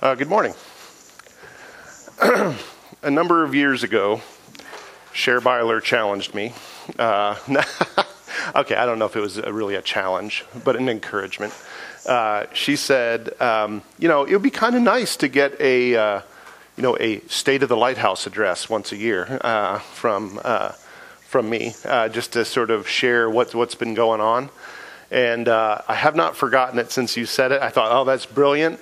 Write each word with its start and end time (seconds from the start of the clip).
Uh, 0.00 0.14
good 0.14 0.28
morning. 0.28 0.54
a 3.02 3.10
number 3.10 3.42
of 3.42 3.52
years 3.52 3.82
ago, 3.82 4.20
Cher 5.12 5.40
Byler 5.40 5.80
challenged 5.80 6.34
me. 6.34 6.52
Uh, 6.96 7.34
okay, 8.54 8.76
I 8.76 8.86
don't 8.86 9.00
know 9.00 9.06
if 9.06 9.16
it 9.16 9.20
was 9.20 9.38
a, 9.38 9.52
really 9.52 9.74
a 9.74 9.82
challenge, 9.82 10.44
but 10.62 10.76
an 10.76 10.88
encouragement. 10.88 11.52
Uh, 12.06 12.46
she 12.52 12.76
said, 12.76 13.30
um, 13.42 13.82
you 13.98 14.06
know, 14.06 14.22
it 14.22 14.30
would 14.34 14.42
be 14.42 14.50
kind 14.50 14.76
of 14.76 14.82
nice 14.82 15.16
to 15.16 15.26
get 15.26 15.60
a, 15.60 15.96
uh, 15.96 16.20
you 16.76 16.84
know, 16.84 16.96
a 17.00 17.18
state 17.22 17.64
of 17.64 17.68
the 17.68 17.76
lighthouse 17.76 18.24
address 18.24 18.70
once 18.70 18.92
a 18.92 18.96
year 18.96 19.40
uh, 19.40 19.80
from 19.80 20.40
uh, 20.44 20.70
from 21.26 21.50
me, 21.50 21.74
just 22.12 22.34
to 22.34 22.44
sort 22.44 22.70
of 22.70 22.86
share 22.86 23.28
what's 23.28 23.52
what's 23.52 23.74
been 23.74 23.94
going 23.94 24.20
on. 24.20 24.48
And 25.10 25.48
I 25.48 25.94
have 25.94 26.14
not 26.14 26.36
forgotten 26.36 26.78
it 26.78 26.92
since 26.92 27.16
you 27.16 27.26
said 27.26 27.50
it. 27.50 27.60
I 27.62 27.70
thought, 27.70 27.90
oh, 27.90 28.04
that's 28.04 28.26
brilliant 28.26 28.78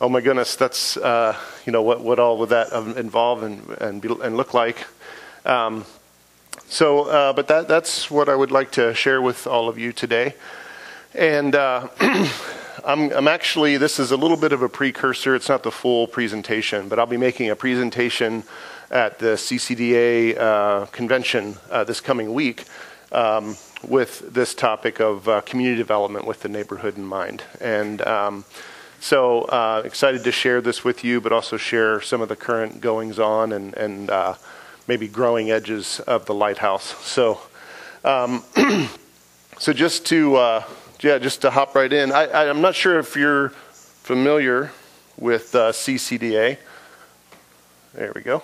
oh 0.00 0.08
my 0.08 0.20
goodness, 0.20 0.56
that's 0.56 0.96
uh, 0.96 1.36
you 1.66 1.72
know 1.72 1.82
what 1.82 2.00
what 2.00 2.18
all 2.18 2.38
would 2.38 2.48
that 2.48 2.72
involve 2.96 3.42
and 3.42 3.68
and, 3.80 4.00
be, 4.00 4.08
and 4.22 4.36
look 4.36 4.54
like. 4.54 4.86
Um, 5.44 5.84
so, 6.68 7.04
uh, 7.04 7.32
but 7.32 7.48
that 7.48 7.68
that's 7.68 8.10
what 8.10 8.28
I 8.28 8.34
would 8.34 8.50
like 8.50 8.70
to 8.72 8.94
share 8.94 9.20
with 9.20 9.46
all 9.46 9.68
of 9.68 9.78
you 9.78 9.92
today. 9.92 10.34
And 11.14 11.54
uh, 11.54 11.88
I'm, 12.84 13.10
I'm 13.12 13.28
actually 13.28 13.76
this 13.76 13.98
is 13.98 14.10
a 14.10 14.16
little 14.16 14.36
bit 14.36 14.52
of 14.52 14.62
a 14.62 14.68
precursor. 14.68 15.34
It's 15.34 15.48
not 15.48 15.62
the 15.62 15.72
full 15.72 16.06
presentation, 16.06 16.88
but 16.88 16.98
I'll 16.98 17.06
be 17.06 17.16
making 17.16 17.50
a 17.50 17.56
presentation 17.56 18.44
at 18.90 19.18
the 19.18 19.34
CCDA 19.36 20.38
uh, 20.38 20.86
convention 20.86 21.56
uh, 21.70 21.84
this 21.84 22.00
coming 22.00 22.32
week. 22.32 22.64
Um, 23.12 23.56
with 23.82 24.34
this 24.34 24.54
topic 24.54 25.00
of 25.00 25.26
uh, 25.26 25.40
community 25.40 25.78
development 25.78 26.26
with 26.26 26.40
the 26.40 26.48
neighborhood 26.48 26.98
in 26.98 27.04
mind. 27.04 27.42
And 27.60 28.02
um, 28.02 28.44
so 29.00 29.42
uh, 29.42 29.82
excited 29.84 30.22
to 30.24 30.30
share 30.30 30.60
this 30.60 30.84
with 30.84 31.02
you, 31.02 31.20
but 31.20 31.32
also 31.32 31.56
share 31.56 32.00
some 32.02 32.20
of 32.20 32.28
the 32.28 32.36
current 32.36 32.80
goings 32.80 33.18
on 33.18 33.52
and, 33.52 33.74
and 33.74 34.10
uh, 34.10 34.34
maybe 34.86 35.08
growing 35.08 35.50
edges 35.50 36.00
of 36.00 36.26
the 36.26 36.34
lighthouse. 36.34 36.94
So, 37.04 37.40
um, 38.04 38.44
so 39.58 39.72
just 39.72 40.04
to 40.06 40.36
uh, 40.36 40.64
yeah, 41.00 41.18
just 41.18 41.40
to 41.42 41.50
hop 41.50 41.74
right 41.74 41.90
in. 41.90 42.12
I, 42.12 42.44
am 42.44 42.60
not 42.60 42.74
sure 42.74 42.98
if 42.98 43.16
you're 43.16 43.48
familiar 43.70 44.70
with 45.16 45.54
uh, 45.54 45.72
CCDA. 45.72 46.58
There 47.94 48.12
we 48.14 48.20
go. 48.20 48.42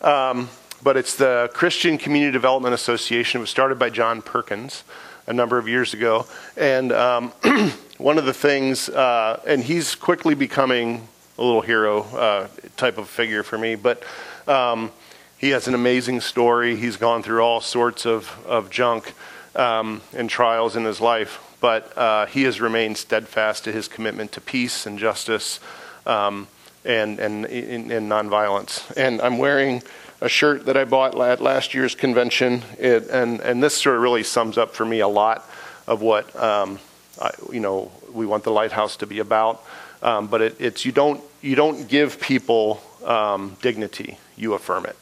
Um, 0.00 0.48
but 0.82 0.96
it's 0.96 1.14
the 1.14 1.50
Christian 1.52 1.98
Community 1.98 2.32
Development 2.32 2.74
Association. 2.74 3.40
It 3.40 3.42
was 3.42 3.50
started 3.50 3.78
by 3.78 3.90
John 3.90 4.22
Perkins 4.22 4.82
a 5.30 5.32
number 5.32 5.58
of 5.58 5.68
years 5.68 5.94
ago, 5.94 6.26
and 6.56 6.90
um, 6.90 7.28
one 7.98 8.18
of 8.18 8.24
the 8.24 8.34
things, 8.34 8.88
uh, 8.88 9.40
and 9.46 9.62
he's 9.62 9.94
quickly 9.94 10.34
becoming 10.34 11.06
a 11.38 11.44
little 11.44 11.60
hero 11.60 12.02
uh, 12.02 12.48
type 12.76 12.98
of 12.98 13.08
figure 13.08 13.44
for 13.44 13.56
me, 13.56 13.76
but 13.76 14.02
um, 14.48 14.90
he 15.38 15.50
has 15.50 15.68
an 15.68 15.74
amazing 15.74 16.20
story. 16.20 16.74
He's 16.74 16.96
gone 16.96 17.22
through 17.22 17.42
all 17.42 17.60
sorts 17.60 18.06
of, 18.06 18.44
of 18.44 18.70
junk 18.70 19.12
um, 19.54 20.02
and 20.12 20.28
trials 20.28 20.74
in 20.74 20.84
his 20.84 21.00
life, 21.00 21.38
but 21.60 21.96
uh, 21.96 22.26
he 22.26 22.42
has 22.42 22.60
remained 22.60 22.98
steadfast 22.98 23.62
to 23.64 23.72
his 23.72 23.86
commitment 23.86 24.32
to 24.32 24.40
peace 24.40 24.84
and 24.84 24.98
justice 24.98 25.60
um, 26.06 26.48
and, 26.84 27.20
and, 27.20 27.46
and, 27.46 27.92
and 27.92 28.10
nonviolence. 28.10 28.92
And 28.96 29.22
I'm 29.22 29.38
wearing 29.38 29.80
a 30.20 30.28
shirt 30.28 30.66
that 30.66 30.76
I 30.76 30.84
bought 30.84 31.18
at 31.18 31.40
last 31.40 31.74
year's 31.74 31.94
convention, 31.94 32.62
it, 32.78 33.08
and, 33.08 33.40
and 33.40 33.62
this 33.62 33.76
sort 33.76 33.96
of 33.96 34.02
really 34.02 34.22
sums 34.22 34.58
up 34.58 34.74
for 34.74 34.84
me 34.84 35.00
a 35.00 35.08
lot 35.08 35.48
of 35.86 36.02
what 36.02 36.34
um, 36.36 36.78
I, 37.20 37.30
you 37.52 37.60
know, 37.60 37.90
we 38.12 38.26
want 38.26 38.44
the 38.44 38.50
lighthouse 38.50 38.96
to 38.98 39.06
be 39.06 39.18
about. 39.18 39.64
Um, 40.02 40.28
but 40.28 40.40
it, 40.40 40.56
it's 40.60 40.84
you 40.86 40.92
don't 40.92 41.22
you 41.42 41.54
don't 41.54 41.86
give 41.86 42.20
people 42.20 42.82
um, 43.04 43.56
dignity, 43.60 44.18
you 44.36 44.54
affirm 44.54 44.86
it, 44.86 44.96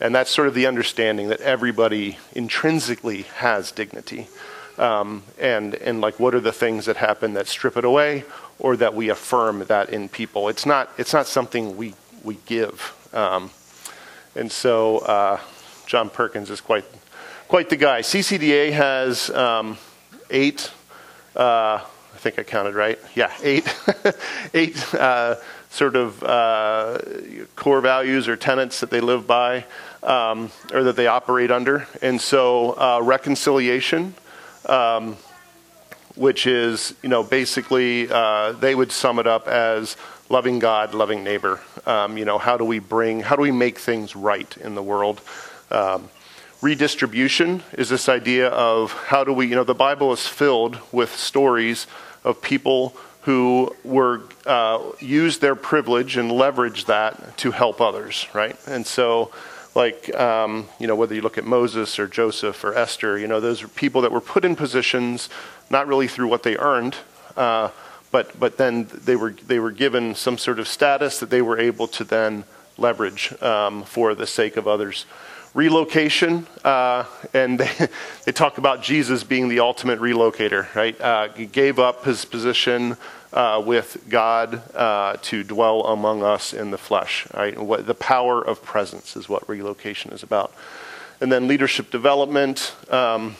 and 0.00 0.12
that's 0.12 0.30
sort 0.30 0.48
of 0.48 0.54
the 0.54 0.66
understanding 0.66 1.28
that 1.28 1.40
everybody 1.40 2.18
intrinsically 2.32 3.22
has 3.36 3.70
dignity, 3.70 4.26
um, 4.76 5.22
and 5.38 5.76
and 5.76 6.00
like 6.00 6.18
what 6.18 6.34
are 6.34 6.40
the 6.40 6.52
things 6.52 6.86
that 6.86 6.96
happen 6.96 7.34
that 7.34 7.46
strip 7.46 7.76
it 7.76 7.84
away, 7.84 8.24
or 8.58 8.76
that 8.76 8.94
we 8.94 9.08
affirm 9.08 9.64
that 9.66 9.90
in 9.90 10.08
people. 10.08 10.48
It's 10.48 10.66
not 10.66 10.90
it's 10.98 11.12
not 11.12 11.28
something 11.28 11.76
we 11.76 11.94
we 12.24 12.38
give, 12.46 12.92
um, 13.12 13.50
and 14.34 14.50
so 14.50 14.98
uh, 14.98 15.40
John 15.86 16.10
Perkins 16.10 16.50
is 16.50 16.60
quite 16.60 16.84
quite 17.48 17.68
the 17.68 17.76
guy. 17.76 18.00
CCDA 18.00 18.72
has 18.72 19.30
um, 19.30 19.78
eight 20.30 20.70
uh, 21.36 21.80
I 22.14 22.16
think 22.18 22.38
I 22.38 22.44
counted 22.44 22.74
right. 22.74 22.98
Yeah, 23.14 23.32
eight, 23.42 23.74
eight 24.54 24.94
uh, 24.94 25.36
sort 25.68 25.96
of 25.96 26.22
uh, 26.22 26.98
core 27.56 27.80
values 27.80 28.28
or 28.28 28.36
tenets 28.36 28.80
that 28.80 28.90
they 28.90 29.00
live 29.00 29.26
by 29.26 29.64
um, 30.02 30.50
or 30.72 30.84
that 30.84 30.94
they 30.94 31.08
operate 31.08 31.50
under. 31.50 31.88
And 32.00 32.20
so 32.20 32.78
uh, 32.78 33.00
reconciliation, 33.02 34.14
um, 34.66 35.16
which 36.14 36.46
is, 36.46 36.94
you 37.02 37.08
know, 37.08 37.24
basically 37.24 38.08
uh, 38.08 38.52
they 38.52 38.76
would 38.76 38.92
sum 38.92 39.18
it 39.18 39.26
up 39.26 39.48
as 39.48 39.96
loving 40.28 40.58
God, 40.58 40.94
loving 40.94 41.24
neighbor. 41.24 41.60
Um, 41.86 42.16
you 42.16 42.24
know, 42.24 42.38
how 42.38 42.56
do 42.56 42.64
we 42.64 42.78
bring, 42.78 43.20
how 43.20 43.36
do 43.36 43.42
we 43.42 43.50
make 43.50 43.78
things 43.78 44.16
right 44.16 44.56
in 44.58 44.74
the 44.74 44.82
world? 44.82 45.20
Um, 45.70 46.08
redistribution 46.62 47.62
is 47.72 47.88
this 47.88 48.08
idea 48.08 48.48
of 48.48 48.92
how 48.92 49.24
do 49.24 49.32
we, 49.32 49.46
you 49.46 49.54
know, 49.54 49.64
the 49.64 49.74
Bible 49.74 50.12
is 50.12 50.26
filled 50.26 50.78
with 50.92 51.14
stories 51.14 51.86
of 52.24 52.40
people 52.40 52.96
who 53.22 53.74
were 53.84 54.22
uh, 54.46 54.80
used 55.00 55.40
their 55.40 55.54
privilege 55.54 56.16
and 56.16 56.30
leveraged 56.30 56.86
that 56.86 57.36
to 57.38 57.50
help 57.50 57.80
others, 57.80 58.26
right? 58.34 58.56
And 58.66 58.86
so, 58.86 59.30
like, 59.74 60.14
um, 60.14 60.68
you 60.78 60.86
know, 60.86 60.94
whether 60.94 61.14
you 61.14 61.22
look 61.22 61.38
at 61.38 61.44
Moses 61.44 61.98
or 61.98 62.06
Joseph 62.06 62.62
or 62.64 62.74
Esther, 62.74 63.18
you 63.18 63.26
know, 63.26 63.40
those 63.40 63.62
are 63.62 63.68
people 63.68 64.02
that 64.02 64.12
were 64.12 64.20
put 64.20 64.44
in 64.44 64.56
positions 64.56 65.28
not 65.70 65.86
really 65.86 66.06
through 66.06 66.28
what 66.28 66.42
they 66.42 66.56
earned, 66.56 66.96
uh, 67.36 67.70
but 68.14 68.38
but 68.38 68.58
then 68.58 68.86
they 68.92 69.16
were 69.16 69.32
they 69.32 69.58
were 69.58 69.72
given 69.72 70.14
some 70.14 70.38
sort 70.38 70.60
of 70.60 70.68
status 70.68 71.18
that 71.18 71.30
they 71.30 71.42
were 71.42 71.58
able 71.58 71.88
to 71.88 72.04
then 72.04 72.44
leverage 72.78 73.34
um, 73.42 73.82
for 73.82 74.14
the 74.14 74.24
sake 74.24 74.56
of 74.56 74.68
others 74.68 75.04
relocation, 75.52 76.46
uh, 76.64 77.04
and 77.32 77.58
they, 77.60 77.88
they, 78.24 78.30
talk 78.30 78.58
about 78.58 78.82
Jesus 78.82 79.24
being 79.24 79.48
the 79.48 79.58
ultimate 79.58 79.98
relocator, 80.00 80.72
right? 80.76 81.00
Uh, 81.00 81.28
he 81.34 81.46
gave 81.46 81.80
up 81.80 82.04
his 82.04 82.24
position 82.24 82.96
uh, 83.32 83.60
with 83.64 84.04
God 84.08 84.62
uh, 84.76 85.16
to 85.22 85.42
dwell 85.42 85.82
among 85.86 86.22
us 86.22 86.52
in 86.52 86.70
the 86.70 86.78
flesh, 86.78 87.26
right? 87.34 87.58
What, 87.58 87.86
the 87.86 87.94
power 87.94 88.40
of 88.40 88.62
presence 88.62 89.16
is 89.16 89.28
what 89.28 89.48
relocation 89.48 90.12
is 90.12 90.22
about. 90.22 90.52
And 91.20 91.32
then 91.32 91.48
leadership 91.48 91.90
development, 91.90 92.74
um, 92.90 93.36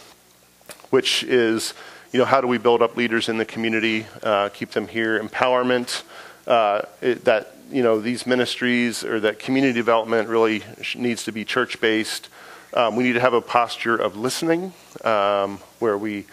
which 0.91 1.23
is, 1.25 1.75
you 2.15 2.21
know, 2.21 2.27
how 2.27 2.41
do 2.41 2.47
we 2.47 2.59
build 2.59 2.81
up 2.81 2.97
leaders 2.97 3.29
in 3.29 3.39
the 3.39 3.45
community, 3.45 4.07
uh, 4.23 4.49
keep 4.51 4.71
them 4.71 4.87
here? 4.87 5.21
Empowerment, 5.21 6.05
uh, 6.47 6.83
it, 7.01 7.25
that 7.25 7.57
you 7.73 7.83
know 7.83 8.01
these 8.01 8.25
ministries 8.25 9.03
or 9.03 9.19
that 9.19 9.41
community 9.41 9.73
development 9.73 10.29
really 10.29 10.63
needs 10.95 11.25
to 11.25 11.33
be 11.33 11.45
church 11.45 11.81
based. 11.81 12.29
Um, 12.73 12.95
we 12.95 13.03
need 13.03 13.15
to 13.15 13.21
have 13.21 13.35
a 13.35 13.41
posture 13.41 13.97
of 13.97 14.17
listening, 14.17 14.73
um, 15.03 15.59
where 15.81 15.99
we 15.99 16.27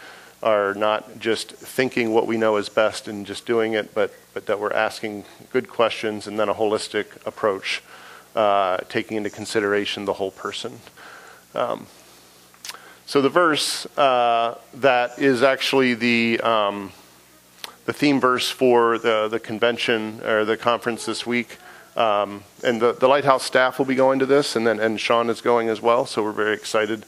are 0.44 0.76
not 0.76 1.18
just 1.18 1.52
thinking 1.52 2.14
what 2.14 2.28
we 2.28 2.38
know 2.38 2.58
is 2.58 2.70
best 2.70 3.08
and 3.08 3.26
just 3.26 3.48
doing 3.48 3.74
it, 3.74 3.96
but 3.96 4.14
but 4.36 4.46
that 4.46 4.60
we're 4.60 4.74
asking 4.74 5.26
good 5.52 5.68
questions 5.68 6.28
and 6.28 6.38
then 6.38 6.48
a 6.48 6.54
holistic 6.54 7.08
approach, 7.26 7.82
uh, 8.36 8.78
taking 8.88 9.18
into 9.18 9.32
consideration 9.32 10.06
the 10.06 10.14
whole 10.14 10.30
person. 10.30 10.80
Um, 11.56 11.88
so 13.12 13.22
the 13.22 13.28
verse 13.28 13.86
uh, 13.98 14.58
that 14.76 15.20
is 15.20 15.44
actually 15.44 15.96
the 15.96 16.40
um, 16.40 16.94
the 17.84 17.92
theme 17.92 18.22
verse 18.22 18.50
for 18.50 18.98
the, 19.00 19.28
the 19.28 19.38
convention 19.38 20.22
or 20.22 20.46
the 20.46 20.56
conference 20.56 21.06
this 21.06 21.26
week. 21.26 21.58
Um, 21.98 22.42
and 22.64 22.82
the, 22.82 22.94
the 22.94 23.10
Lighthouse 23.10 23.44
staff 23.44 23.80
will 23.80 23.86
be 23.86 23.96
going 23.96 24.20
to 24.20 24.26
this, 24.26 24.56
and 24.56 24.66
then 24.66 24.80
and 24.80 24.98
Sean 24.98 25.30
is 25.30 25.42
going 25.42 25.68
as 25.68 25.82
well. 25.82 26.06
So 26.06 26.24
we're 26.24 26.32
very 26.32 26.54
excited 26.54 27.04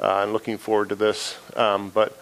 uh, 0.00 0.22
and 0.24 0.32
looking 0.32 0.58
forward 0.58 0.88
to 0.88 0.96
this. 0.96 1.38
Um, 1.54 1.90
but 1.90 2.18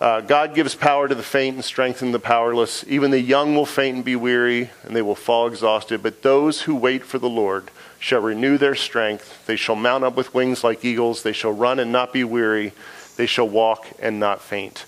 uh, 0.00 0.20
God 0.20 0.54
gives 0.54 0.74
power 0.74 1.08
to 1.08 1.14
the 1.14 1.22
faint 1.22 1.56
and 1.56 1.64
strengthen 1.64 2.12
the 2.12 2.18
powerless. 2.18 2.84
Even 2.86 3.10
the 3.10 3.20
young 3.20 3.54
will 3.54 3.66
faint 3.66 3.96
and 3.96 4.04
be 4.04 4.16
weary, 4.16 4.70
and 4.82 4.94
they 4.94 5.02
will 5.02 5.14
fall 5.14 5.46
exhausted. 5.46 6.02
But 6.02 6.22
those 6.22 6.62
who 6.62 6.74
wait 6.74 7.02
for 7.02 7.18
the 7.18 7.28
Lord 7.28 7.70
shall 7.98 8.20
renew 8.20 8.58
their 8.58 8.74
strength. 8.74 9.46
They 9.46 9.56
shall 9.56 9.76
mount 9.76 10.04
up 10.04 10.14
with 10.14 10.34
wings 10.34 10.62
like 10.62 10.84
eagles. 10.84 11.22
They 11.22 11.32
shall 11.32 11.52
run 11.52 11.78
and 11.78 11.92
not 11.92 12.12
be 12.12 12.24
weary. 12.24 12.72
They 13.16 13.26
shall 13.26 13.48
walk 13.48 13.86
and 13.98 14.20
not 14.20 14.42
faint. 14.42 14.84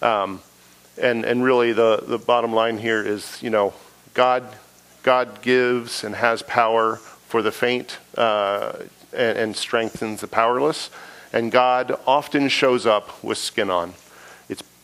Um, 0.00 0.40
and 0.96 1.24
and 1.24 1.42
really 1.42 1.72
the 1.72 2.04
the 2.06 2.18
bottom 2.18 2.52
line 2.52 2.78
here 2.78 3.04
is 3.04 3.42
you 3.42 3.50
know 3.50 3.74
God 4.14 4.44
God 5.02 5.42
gives 5.42 6.04
and 6.04 6.14
has 6.14 6.42
power 6.42 6.96
for 6.96 7.42
the 7.42 7.52
faint 7.52 7.98
uh, 8.16 8.74
and, 9.12 9.38
and, 9.38 9.56
strengthens 9.56 10.20
the 10.20 10.28
powerless, 10.28 10.88
and 11.32 11.50
God 11.52 11.98
often 12.06 12.48
shows 12.48 12.86
up 12.86 13.22
with 13.22 13.38
skin 13.38 13.70
on. 13.70 13.94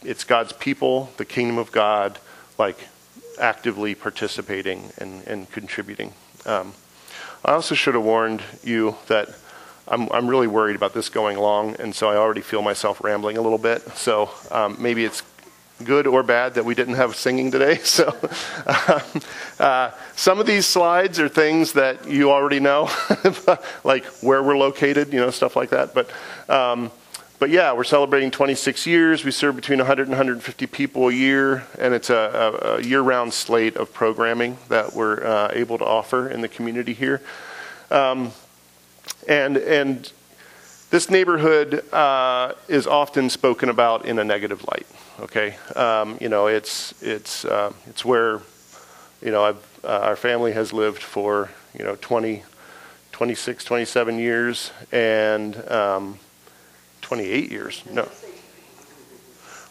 It's 0.02 0.24
God's 0.24 0.52
people, 0.52 1.10
the 1.16 1.24
kingdom 1.24 1.58
of 1.58 1.72
God, 1.72 2.18
like 2.58 2.88
actively 3.38 3.94
participating 3.94 4.92
and, 4.98 5.26
and 5.26 5.50
contributing. 5.50 6.12
Um, 6.46 6.74
I 7.44 7.52
also 7.52 7.74
should 7.74 7.94
have 7.94 8.04
warned 8.04 8.42
you 8.62 8.96
that 9.08 9.28
I'm, 9.88 10.08
I'm 10.12 10.28
really 10.28 10.46
worried 10.46 10.76
about 10.76 10.94
this 10.94 11.08
going 11.08 11.36
long, 11.36 11.74
and 11.76 11.94
so 11.94 12.08
I 12.08 12.16
already 12.16 12.42
feel 12.42 12.62
myself 12.62 13.02
rambling 13.02 13.36
a 13.36 13.42
little 13.42 13.58
bit. 13.58 13.82
So 13.96 14.30
um, 14.50 14.76
maybe 14.78 15.04
it's 15.04 15.22
good 15.84 16.06
or 16.06 16.22
bad 16.22 16.54
that 16.54 16.64
we 16.64 16.74
didn't 16.74 16.94
have 16.94 17.16
singing 17.16 17.50
today. 17.50 17.78
So, 17.90 18.16
uh, 19.58 19.90
some 20.14 20.38
of 20.38 20.46
these 20.46 20.64
slides 20.64 21.18
are 21.18 21.28
things 21.28 21.72
that 21.72 22.06
you 22.06 22.30
already 22.30 22.60
know, 22.60 22.88
like 23.84 24.04
where 24.22 24.42
we're 24.42 24.56
located, 24.56 25.12
you 25.12 25.20
know, 25.20 25.30
stuff 25.30 25.56
like 25.56 25.70
that. 25.70 25.92
But, 25.92 26.10
um, 26.48 26.90
but 27.40 27.48
yeah, 27.48 27.72
we're 27.72 27.84
celebrating 27.84 28.30
26 28.30 28.86
years. 28.86 29.24
We 29.24 29.30
serve 29.30 29.56
between 29.56 29.78
100 29.78 30.02
and 30.02 30.10
150 30.10 30.66
people 30.66 31.08
a 31.08 31.12
year, 31.12 31.66
and 31.78 31.94
it's 31.94 32.10
a, 32.10 32.78
a 32.78 32.82
year-round 32.82 33.32
slate 33.32 33.76
of 33.76 33.94
programming 33.94 34.58
that 34.68 34.92
we're 34.92 35.24
uh, 35.24 35.50
able 35.54 35.78
to 35.78 35.84
offer 35.84 36.28
in 36.28 36.42
the 36.42 36.48
community 36.48 36.92
here. 36.92 37.22
Um, 37.90 38.32
and 39.26 39.56
and 39.56 40.12
this 40.90 41.08
neighborhood 41.08 41.82
uh, 41.94 42.52
is 42.68 42.86
often 42.86 43.30
spoken 43.30 43.70
about 43.70 44.04
in 44.04 44.18
a 44.18 44.24
negative 44.24 44.62
light. 44.68 44.86
Okay, 45.20 45.56
um, 45.76 46.18
you 46.20 46.28
know, 46.28 46.46
it's 46.46 46.92
it's 47.02 47.46
uh, 47.46 47.72
it's 47.86 48.04
where 48.04 48.42
you 49.22 49.30
know 49.30 49.44
uh, 49.44 49.54
our 49.82 50.16
family 50.16 50.52
has 50.52 50.74
lived 50.74 51.02
for 51.02 51.48
you 51.78 51.84
know 51.84 51.96
20, 52.02 52.42
26, 53.12 53.64
27 53.64 54.18
years, 54.18 54.72
and 54.92 55.56
um, 55.70 56.18
28 57.10 57.50
years. 57.50 57.82
No. 57.90 58.08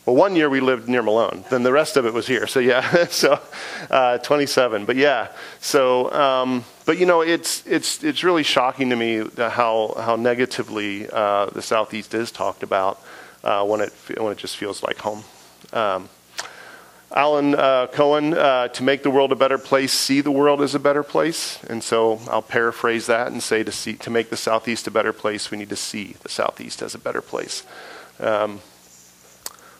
Well, 0.06 0.18
one 0.18 0.36
year 0.36 0.50
we 0.50 0.59
lived 0.59 0.89
near 0.89 1.01
Malone. 1.01 1.45
Then 1.50 1.63
the 1.63 1.71
rest 1.71 1.95
of 1.95 2.06
it 2.06 2.13
was 2.13 2.27
here. 2.27 2.47
So 2.47 2.59
yeah, 2.59 3.06
so 3.09 3.39
uh, 3.89 4.18
27. 4.18 4.83
But 4.83 4.97
yeah, 4.97 5.30
so 5.62 6.12
um, 6.12 6.65
but 6.86 6.97
you 6.97 7.06
know 7.06 7.21
it's 7.21 7.65
it's 7.65 8.03
it's 8.03 8.25
really 8.25 8.44
shocking 8.44 8.89
to 8.89 8.97
me 8.97 9.24
how 9.38 9.94
how 9.95 10.18
negatively 10.18 11.09
uh, 11.09 11.45
the 11.45 11.62
Southeast 11.62 12.13
is 12.13 12.30
talked 12.30 12.62
about 12.62 13.01
uh, 13.45 13.65
when 13.65 13.80
it 13.80 13.94
when 14.18 14.33
it 14.33 14.38
just 14.38 14.57
feels 14.57 14.83
like 14.83 14.97
home. 14.97 15.24
Um, 15.71 16.09
Alan 17.11 17.56
uh, 17.56 17.88
Cohen, 17.88 18.35
uh, 18.35 18.67
to 18.67 18.83
make 18.83 19.01
the 19.01 19.09
world 19.09 19.31
a 19.31 19.35
better 19.35 19.57
place, 19.57 19.91
see 19.91 20.21
the 20.21 20.31
world 20.31 20.61
as 20.61 20.75
a 20.75 20.79
better 20.79 21.01
place. 21.01 21.63
And 21.63 21.83
so 21.83 22.19
I'll 22.29 22.44
paraphrase 22.44 23.07
that 23.07 23.31
and 23.31 23.41
say 23.41 23.63
to, 23.63 23.71
see, 23.71 23.94
to 23.94 24.11
make 24.11 24.29
the 24.29 24.38
Southeast 24.38 24.85
a 24.85 24.91
better 24.91 25.11
place, 25.11 25.50
we 25.50 25.57
need 25.57 25.69
to 25.69 25.75
see 25.75 26.15
the 26.21 26.29
Southeast 26.29 26.83
as 26.83 26.94
a 26.94 27.00
better 27.00 27.21
place. 27.21 27.65
Um, 28.19 28.61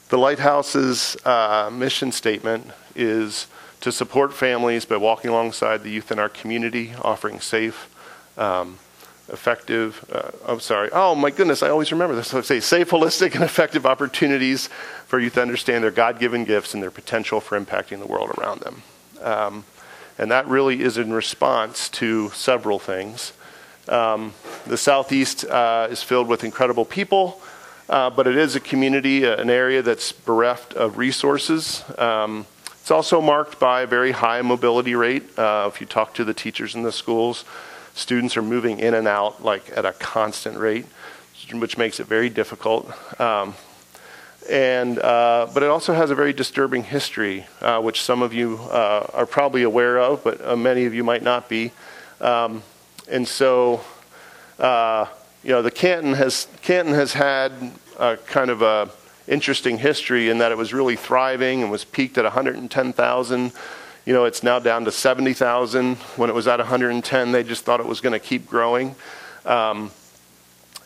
the 0.08 0.18
Lighthouse's 0.18 1.16
uh, 1.24 1.70
mission 1.72 2.10
statement 2.10 2.66
is 2.96 3.46
to 3.80 3.92
support 3.92 4.34
families 4.34 4.84
by 4.84 4.96
walking 4.96 5.30
alongside 5.30 5.84
the 5.84 5.90
youth 5.90 6.10
in 6.10 6.18
our 6.18 6.28
community, 6.28 6.94
offering 7.00 7.38
safe, 7.38 7.88
um, 8.36 8.78
effective, 9.32 10.04
uh, 10.12 10.30
I'm 10.46 10.60
sorry, 10.60 10.90
oh 10.92 11.14
my 11.14 11.30
goodness, 11.30 11.62
I 11.62 11.68
always 11.68 11.92
remember 11.92 12.14
this. 12.14 12.34
I 12.34 12.40
say 12.40 12.60
safe, 12.60 12.90
holistic, 12.90 13.34
and 13.34 13.44
effective 13.44 13.86
opportunities 13.86 14.68
for 15.06 15.18
youth 15.18 15.34
to 15.34 15.42
understand 15.42 15.84
their 15.84 15.90
God 15.90 16.18
given 16.18 16.44
gifts 16.44 16.74
and 16.74 16.82
their 16.82 16.90
potential 16.90 17.40
for 17.40 17.58
impacting 17.58 17.98
the 18.00 18.06
world 18.06 18.30
around 18.38 18.60
them. 18.60 18.82
Um, 19.22 19.64
and 20.18 20.30
that 20.30 20.46
really 20.46 20.82
is 20.82 20.98
in 20.98 21.12
response 21.12 21.88
to 21.90 22.28
several 22.30 22.78
things. 22.78 23.32
Um, 23.88 24.34
the 24.66 24.76
Southeast 24.76 25.44
uh, 25.44 25.88
is 25.90 26.02
filled 26.02 26.28
with 26.28 26.44
incredible 26.44 26.84
people, 26.84 27.40
uh, 27.88 28.10
but 28.10 28.26
it 28.26 28.36
is 28.36 28.54
a 28.54 28.60
community, 28.60 29.26
uh, 29.26 29.36
an 29.36 29.50
area 29.50 29.82
that's 29.82 30.12
bereft 30.12 30.74
of 30.74 30.98
resources. 30.98 31.84
Um, 31.98 32.46
it's 32.80 32.90
also 32.90 33.20
marked 33.20 33.58
by 33.58 33.82
a 33.82 33.86
very 33.86 34.12
high 34.12 34.42
mobility 34.42 34.94
rate. 34.94 35.38
Uh, 35.38 35.70
if 35.72 35.80
you 35.80 35.86
talk 35.86 36.14
to 36.14 36.24
the 36.24 36.34
teachers 36.34 36.74
in 36.74 36.82
the 36.82 36.92
schools, 36.92 37.44
Students 37.94 38.36
are 38.36 38.42
moving 38.42 38.78
in 38.78 38.94
and 38.94 39.08
out 39.08 39.44
like 39.44 39.70
at 39.76 39.84
a 39.84 39.92
constant 39.92 40.58
rate, 40.58 40.86
which 41.52 41.76
makes 41.76 42.00
it 42.00 42.06
very 42.06 42.28
difficult. 42.28 42.90
Um, 43.20 43.54
and 44.48 44.98
uh, 44.98 45.48
but 45.52 45.62
it 45.62 45.68
also 45.68 45.92
has 45.92 46.10
a 46.10 46.14
very 46.14 46.32
disturbing 46.32 46.82
history, 46.82 47.46
uh, 47.60 47.80
which 47.80 48.02
some 48.02 48.22
of 48.22 48.32
you 48.32 48.58
uh, 48.70 49.06
are 49.12 49.26
probably 49.26 49.62
aware 49.62 49.98
of, 49.98 50.24
but 50.24 50.44
uh, 50.44 50.56
many 50.56 50.86
of 50.86 50.94
you 50.94 51.04
might 51.04 51.22
not 51.22 51.48
be. 51.48 51.72
Um, 52.20 52.62
and 53.08 53.26
so, 53.26 53.82
uh, 54.58 55.06
you 55.42 55.50
know, 55.50 55.62
the 55.62 55.70
Canton 55.70 56.14
has 56.14 56.48
Canton 56.62 56.94
has 56.94 57.12
had 57.12 57.52
a 57.98 58.16
kind 58.16 58.50
of 58.50 58.62
a 58.62 58.90
interesting 59.28 59.78
history 59.78 60.28
in 60.28 60.38
that 60.38 60.50
it 60.50 60.58
was 60.58 60.72
really 60.72 60.96
thriving 60.96 61.62
and 61.62 61.70
was 61.70 61.84
peaked 61.84 62.18
at 62.18 62.24
110,000 62.24 63.52
you 64.10 64.16
know, 64.16 64.24
it's 64.24 64.42
now 64.42 64.58
down 64.58 64.84
to 64.86 64.90
70,000. 64.90 65.94
When 65.94 66.30
it 66.30 66.32
was 66.32 66.48
at 66.48 66.58
110, 66.58 67.30
they 67.30 67.44
just 67.44 67.64
thought 67.64 67.78
it 67.78 67.86
was 67.86 68.00
going 68.00 68.12
to 68.12 68.18
keep 68.18 68.48
growing. 68.48 68.96
Um, 69.46 69.92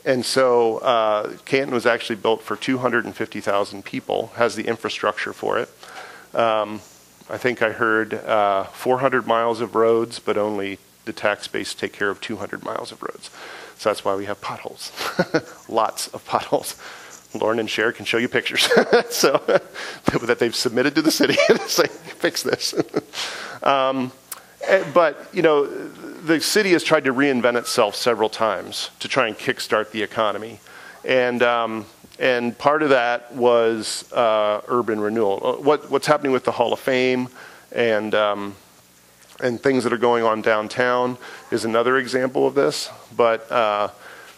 and 0.05 0.23
so 0.23 0.77
uh, 0.81 1.35
Canton 1.47 1.73
was 1.73 1.87
actually 1.87 2.17
built 2.17 2.43
for 2.43 2.55
250,000 2.55 3.83
people, 3.83 4.27
has 4.35 4.57
the 4.57 4.67
infrastructure 4.67 5.33
for 5.33 5.59
it. 5.59 5.71
Um, 6.35 6.83
I 7.31 7.39
think 7.39 7.63
I 7.63 7.73
heard 7.73 8.13
uh, 8.13 8.65
400 8.65 9.27
miles 9.27 9.63
of 9.63 9.75
roads, 9.75 10.19
but 10.19 10.37
only 10.37 10.79
the 11.07 11.15
tax 11.15 11.49
base 11.49 11.73
take 11.73 11.95
care 11.95 12.11
of 12.11 12.21
200 12.21 12.63
miles 12.63 12.93
of 12.93 13.03
roads. 13.03 13.31
So 13.79 13.89
that's 13.89 14.05
why 14.05 14.17
we 14.17 14.27
have 14.27 14.43
potholes, 14.43 14.93
lots 15.71 16.09
of 16.09 16.27
potholes. 16.27 16.77
Lauren 17.35 17.59
and 17.59 17.69
Cher 17.69 17.93
can 17.93 18.05
show 18.05 18.19
you 18.19 18.29
pictures 18.29 18.63
so 19.11 19.39
that 20.23 20.39
they've 20.39 20.55
submitted 20.55 20.95
to 20.95 21.03
the 21.03 21.11
city 21.11 21.37
and 21.49 21.61
say, 21.63 21.87
fix 21.87 22.43
this. 22.43 22.75
um, 23.63 24.13
eh, 24.67 24.85
but, 24.93 25.29
you 25.33 25.43
know, 25.43 25.67
the 25.67 26.41
city 26.41 26.73
has 26.73 26.83
tried 26.83 27.05
to 27.05 27.13
reinvent 27.13 27.57
itself 27.57 27.95
several 27.95 28.29
times 28.29 28.91
to 29.01 29.09
try 29.09 29.27
and 29.27 29.37
kickstart 29.37 29.91
the 29.91 30.03
economy. 30.03 30.61
And, 31.05 31.43
um, 31.43 31.87
and 32.19 32.57
part 32.57 32.83
of 32.83 32.91
that 32.91 33.35
was 33.35 34.11
uh, 34.13 34.63
urban 34.69 35.01
renewal. 35.01 35.41
Uh, 35.45 35.63
what, 35.63 35.91
what's 35.91 36.07
happening 36.07 36.33
with 36.33 36.45
the 36.45 36.53
Hall 36.53 36.73
of 36.73 36.81
Fame 36.81 37.29
and, 37.73 38.15
um, 38.15 38.55
and 39.41 39.61
things 39.61 39.85
that 39.85 39.93
are 39.93 39.99
going 39.99 40.25
on 40.25 40.41
downtown 40.41 41.19
is 41.51 41.65
another 41.65 41.99
example 41.99 42.47
of 42.47 42.55
this. 42.55 42.89
But 43.17 43.51
uh, 43.51 43.89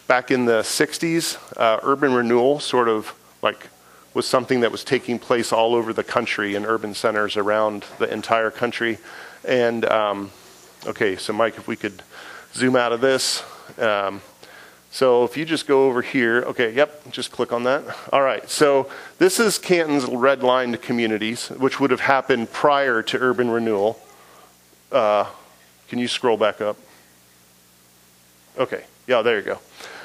back 0.07 0.31
in 0.31 0.45
the 0.45 0.61
60s, 0.61 1.37
uh, 1.57 1.79
urban 1.83 2.13
renewal 2.13 2.59
sort 2.59 2.87
of 2.87 3.13
like 3.41 3.67
was 4.13 4.25
something 4.25 4.61
that 4.61 4.71
was 4.71 4.83
taking 4.83 5.19
place 5.19 5.53
all 5.53 5.75
over 5.75 5.93
the 5.93 6.03
country 6.03 6.55
in 6.55 6.65
urban 6.65 6.93
centers 6.93 7.37
around 7.37 7.85
the 7.99 8.11
entire 8.11 8.49
country. 8.49 8.97
And 9.45 9.85
um, 9.85 10.31
okay, 10.87 11.17
so 11.17 11.33
Mike, 11.33 11.57
if 11.57 11.67
we 11.67 11.75
could 11.75 12.01
zoom 12.53 12.75
out 12.75 12.91
of 12.91 13.01
this. 13.01 13.43
Um, 13.77 14.21
so 14.89 15.23
if 15.25 15.37
you 15.37 15.45
just 15.45 15.67
go 15.67 15.85
over 15.87 16.01
here, 16.01 16.43
okay, 16.47 16.73
yep, 16.73 17.11
just 17.11 17.31
click 17.31 17.51
on 17.51 17.63
that. 17.65 17.83
All 18.11 18.23
right, 18.23 18.49
so 18.49 18.89
this 19.19 19.39
is 19.39 19.59
Canton's 19.59 20.05
red-lined 20.05 20.81
communities, 20.81 21.49
which 21.49 21.79
would 21.79 21.91
have 21.91 21.99
happened 21.99 22.51
prior 22.51 23.03
to 23.03 23.19
urban 23.19 23.51
renewal. 23.51 23.99
Uh, 24.91 25.25
can 25.89 25.99
you 25.99 26.07
scroll 26.07 26.37
back 26.37 26.61
up? 26.61 26.77
Okay, 28.57 28.85
yeah, 29.05 29.21
there 29.21 29.37
you 29.37 29.43
go. 29.43 29.59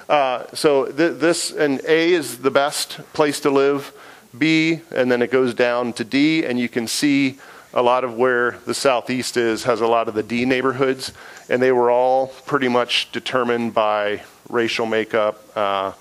Uh, 0.09 0.45
so 0.55 0.87
th- 0.87 1.19
this 1.19 1.53
and 1.53 1.81
A 1.87 2.13
is 2.13 2.39
the 2.39 2.51
best 2.51 3.01
place 3.13 3.41
to 3.41 3.51
live, 3.51 3.93
B, 4.37 4.81
and 4.95 5.11
then 5.11 5.23
it 5.23 5.31
goes 5.31 5.55
down 5.55 5.93
to 5.95 6.05
D, 6.05 6.45
and 6.45 6.59
you 6.59 6.69
can 6.69 6.87
see 6.87 7.39
a 7.75 7.83
lot 7.83 8.05
of 8.05 8.15
where 8.15 8.59
the 8.67 8.75
southeast 8.75 9.37
is 9.37 9.65
has 9.65 9.81
a 9.81 9.87
lot 9.87 10.09
of 10.09 10.15
the 10.15 10.23
D 10.23 10.45
neighborhoods, 10.45 11.13
and 11.49 11.63
they 11.63 11.73
were 11.73 11.91
all 11.91 12.29
pretty 12.47 12.69
much 12.69 13.11
determined 13.13 13.75
by 13.75 14.23
racial 14.49 14.87
makeup 14.87 15.43
uh, 15.57 15.93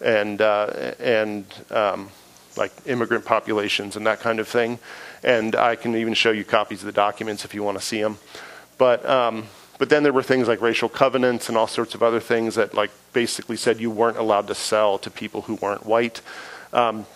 and 0.00 0.40
uh, 0.40 0.94
and 1.00 1.44
um, 1.70 2.10
like 2.56 2.72
immigrant 2.86 3.24
populations 3.24 3.96
and 3.96 4.06
that 4.06 4.20
kind 4.20 4.40
of 4.40 4.48
thing. 4.48 4.78
And 5.22 5.56
I 5.56 5.76
can 5.76 5.96
even 5.96 6.14
show 6.14 6.30
you 6.30 6.44
copies 6.44 6.80
of 6.80 6.86
the 6.86 6.92
documents 6.92 7.44
if 7.44 7.54
you 7.54 7.62
want 7.62 7.78
to 7.78 7.84
see 7.84 8.00
them. 8.00 8.18
But 8.78 9.04
um, 9.08 9.46
but 9.78 9.90
then 9.90 10.02
there 10.02 10.12
were 10.12 10.22
things 10.22 10.48
like 10.48 10.60
racial 10.60 10.88
covenants 10.88 11.48
and 11.48 11.56
all 11.56 11.66
sorts 11.66 11.94
of 11.94 12.02
other 12.02 12.20
things 12.20 12.54
that 12.54 12.74
like 12.74 12.90
basically 13.12 13.56
said 13.56 13.80
you 13.80 13.90
weren't 13.90 14.16
allowed 14.16 14.46
to 14.48 14.54
sell 14.54 14.98
to 14.98 15.10
people 15.10 15.42
who 15.42 15.54
weren't 15.56 15.84
white. 15.84 16.20
Um, 16.72 17.06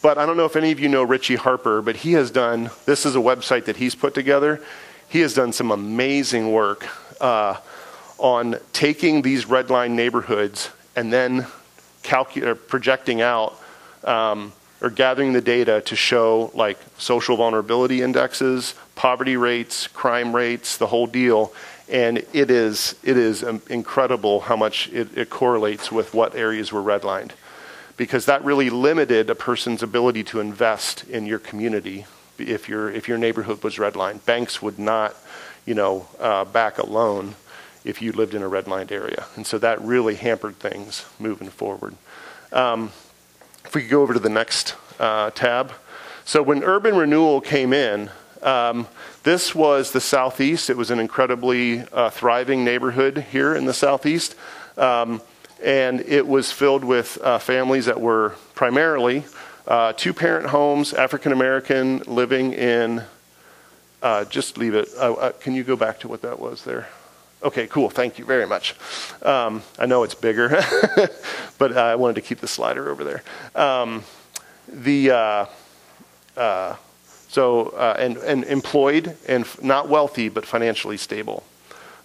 but 0.00 0.18
I 0.18 0.26
don't 0.26 0.36
know 0.36 0.46
if 0.46 0.56
any 0.56 0.72
of 0.72 0.80
you 0.80 0.88
know 0.88 1.02
Richie 1.04 1.36
Harper, 1.36 1.80
but 1.80 1.96
he 1.96 2.14
has 2.14 2.30
done, 2.30 2.70
this 2.86 3.06
is 3.06 3.14
a 3.14 3.20
website 3.20 3.66
that 3.66 3.76
he's 3.76 3.94
put 3.94 4.14
together. 4.14 4.60
He 5.08 5.20
has 5.20 5.34
done 5.34 5.52
some 5.52 5.70
amazing 5.70 6.50
work 6.50 6.88
uh, 7.20 7.56
on 8.18 8.56
taking 8.72 9.22
these 9.22 9.46
red 9.46 9.70
line 9.70 9.94
neighborhoods 9.94 10.70
and 10.96 11.12
then 11.12 11.46
calcu- 12.02 12.58
projecting 12.66 13.20
out 13.20 13.54
um, 14.02 14.52
or 14.80 14.90
gathering 14.90 15.32
the 15.32 15.40
data 15.40 15.80
to 15.82 15.94
show 15.94 16.50
like 16.54 16.78
social 16.98 17.36
vulnerability 17.36 18.02
indexes, 18.02 18.74
poverty 18.96 19.36
rates, 19.36 19.86
crime 19.86 20.34
rates, 20.34 20.76
the 20.78 20.88
whole 20.88 21.06
deal 21.06 21.52
and 21.92 22.24
it 22.32 22.50
is 22.50 22.96
it 23.04 23.16
is 23.16 23.42
incredible 23.42 24.40
how 24.40 24.56
much 24.56 24.88
it, 24.92 25.16
it, 25.16 25.30
correlates 25.30 25.92
with 25.92 26.14
what 26.14 26.34
areas 26.34 26.72
were 26.72 26.82
redlined 26.82 27.32
because 27.98 28.24
that 28.24 28.42
really 28.42 28.70
limited 28.70 29.28
a 29.28 29.34
person's 29.34 29.82
ability 29.82 30.24
to 30.24 30.40
invest 30.40 31.04
in 31.04 31.26
your 31.26 31.38
community 31.38 32.06
if 32.38 32.68
your 32.68 32.90
if 32.90 33.06
your 33.06 33.18
neighborhood 33.18 33.62
was 33.62 33.76
redlined. 33.76 34.24
Banks 34.24 34.62
would 34.62 34.78
not, 34.78 35.14
you 35.66 35.74
know, 35.74 36.08
uh, 36.18 36.44
back 36.46 36.78
a 36.78 36.86
loan 36.86 37.34
if 37.84 38.00
you 38.00 38.10
lived 38.12 38.34
in 38.34 38.42
a 38.42 38.48
redlined 38.48 38.90
area, 38.90 39.26
and 39.36 39.46
so 39.46 39.58
that 39.58 39.80
really 39.82 40.14
hampered 40.14 40.56
things 40.56 41.04
moving 41.18 41.50
forward. 41.50 41.94
Um, 42.52 42.90
if 43.64 43.74
we 43.74 43.82
could 43.82 43.90
go 43.90 44.02
over 44.02 44.14
to 44.14 44.20
the 44.20 44.28
next 44.28 44.74
uh, 44.98 45.30
tab. 45.30 45.72
So 46.24 46.42
when 46.42 46.62
urban 46.62 46.94
renewal 46.94 47.40
came 47.40 47.72
in, 47.72 48.10
um, 48.42 48.86
this 49.22 49.54
was 49.54 49.92
the 49.92 50.00
southeast. 50.00 50.68
It 50.68 50.76
was 50.76 50.90
an 50.90 50.98
incredibly 50.98 51.80
uh, 51.92 52.10
thriving 52.10 52.64
neighborhood 52.64 53.18
here 53.30 53.54
in 53.54 53.66
the 53.66 53.74
southeast. 53.74 54.34
Um, 54.76 55.22
and 55.62 56.00
it 56.00 56.26
was 56.26 56.50
filled 56.50 56.82
with 56.82 57.18
uh, 57.22 57.38
families 57.38 57.86
that 57.86 58.00
were 58.00 58.34
primarily 58.54 59.24
uh, 59.66 59.92
two 59.92 60.12
parent 60.12 60.46
homes, 60.46 60.92
African 60.92 61.32
American, 61.32 61.98
living 62.00 62.52
in, 62.52 63.02
uh, 64.02 64.24
just 64.24 64.58
leave 64.58 64.74
it. 64.74 64.88
Uh, 64.98 65.12
uh, 65.12 65.32
can 65.32 65.54
you 65.54 65.62
go 65.62 65.76
back 65.76 66.00
to 66.00 66.08
what 66.08 66.22
that 66.22 66.40
was 66.40 66.64
there? 66.64 66.88
Okay, 67.44 67.66
cool. 67.68 67.90
Thank 67.90 68.18
you 68.18 68.24
very 68.24 68.46
much. 68.46 68.74
Um, 69.22 69.62
I 69.78 69.86
know 69.86 70.02
it's 70.02 70.14
bigger, 70.14 70.48
but 71.58 71.76
I 71.76 71.94
wanted 71.96 72.14
to 72.14 72.22
keep 72.22 72.38
the 72.38 72.48
slider 72.48 72.88
over 72.88 73.04
there. 73.04 73.22
Um, 73.54 74.04
the 74.68 75.48
so, 77.32 77.70
uh, 77.70 77.96
and, 77.98 78.18
and 78.18 78.44
employed 78.44 79.16
and 79.26 79.46
not 79.62 79.88
wealthy, 79.88 80.28
but 80.28 80.44
financially 80.44 80.98
stable. 80.98 81.42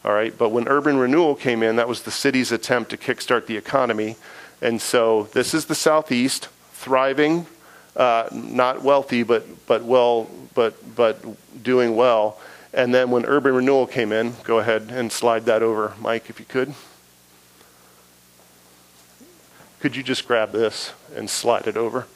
All 0.06 0.14
right, 0.14 0.36
but 0.38 0.50
when 0.50 0.70
urban 0.70 0.96
renewal 0.96 1.36
came 1.36 1.64
in, 1.64 1.76
that 1.76 1.90
was 1.90 2.04
the 2.04 2.12
city's 2.12 2.54
attempt 2.54 2.92
to 2.92 2.98
kickstart 2.98 3.46
the 3.46 3.58
economy. 3.58 4.16
And 4.62 4.82
so 4.82 5.24
this 5.34 5.54
is 5.54 5.66
the 5.66 5.76
southeast, 5.76 6.48
thriving, 6.72 7.46
uh, 7.98 8.30
not 8.32 8.84
wealthy, 8.84 9.24
but, 9.24 9.44
but 9.68 9.84
well, 9.84 10.30
but, 10.54 10.96
but 10.96 11.18
doing 11.62 11.98
well. 11.98 12.40
And 12.74 12.96
then 12.96 13.12
when 13.12 13.26
urban 13.26 13.54
renewal 13.54 13.86
came 13.86 14.14
in, 14.14 14.34
go 14.46 14.60
ahead 14.60 14.84
and 14.92 15.12
slide 15.12 15.44
that 15.48 15.62
over, 15.62 15.94
Mike, 16.00 16.30
if 16.30 16.40
you 16.40 16.46
could. 16.46 16.74
Could 19.82 19.98
you 19.98 20.04
just 20.04 20.26
grab 20.26 20.54
this 20.54 20.94
and 21.14 21.30
slide 21.30 21.68
it 21.68 21.76
over? 21.76 22.08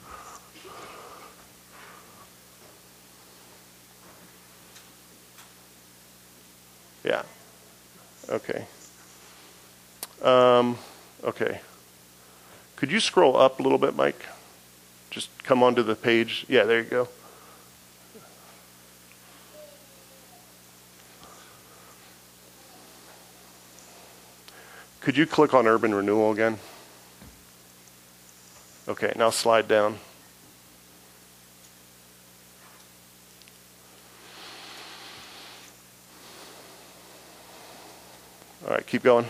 Yeah. 7.03 7.23
Okay. 8.29 8.65
Um, 10.21 10.77
okay. 11.23 11.61
Could 12.75 12.91
you 12.91 12.99
scroll 12.99 13.37
up 13.37 13.59
a 13.59 13.63
little 13.63 13.77
bit, 13.77 13.95
Mike? 13.95 14.25
Just 15.09 15.29
come 15.43 15.63
onto 15.63 15.83
the 15.83 15.95
page. 15.95 16.45
Yeah, 16.47 16.63
there 16.63 16.79
you 16.79 16.89
go. 16.89 17.07
Could 25.01 25.17
you 25.17 25.25
click 25.25 25.53
on 25.55 25.65
urban 25.65 25.95
renewal 25.95 26.31
again? 26.31 26.59
Okay, 28.87 29.13
now 29.15 29.31
slide 29.31 29.67
down. 29.67 29.97
Keep 38.91 39.03
going. 39.03 39.25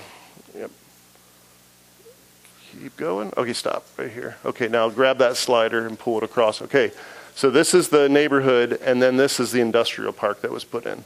Yep. 0.58 0.72
Keep 2.82 2.98
going. 2.98 3.32
Okay, 3.38 3.54
stop 3.54 3.86
right 3.96 4.10
here. 4.10 4.36
Okay, 4.44 4.68
now 4.68 4.90
grab 4.90 5.20
that 5.20 5.38
slider 5.38 5.86
and 5.86 6.00
pull 6.00 6.18
it 6.18 6.24
across. 6.24 6.64
Okay, 6.64 6.92
so 7.36 7.52
this 7.52 7.76
is 7.76 7.90
the 7.90 8.10
neighborhood, 8.10 8.80
and 8.84 9.00
then 9.00 9.18
this 9.18 9.40
is 9.40 9.52
the 9.52 9.62
industrial 9.62 10.14
park 10.14 10.42
that 10.42 10.50
was 10.50 10.64
put 10.64 10.88
in. 10.88 11.04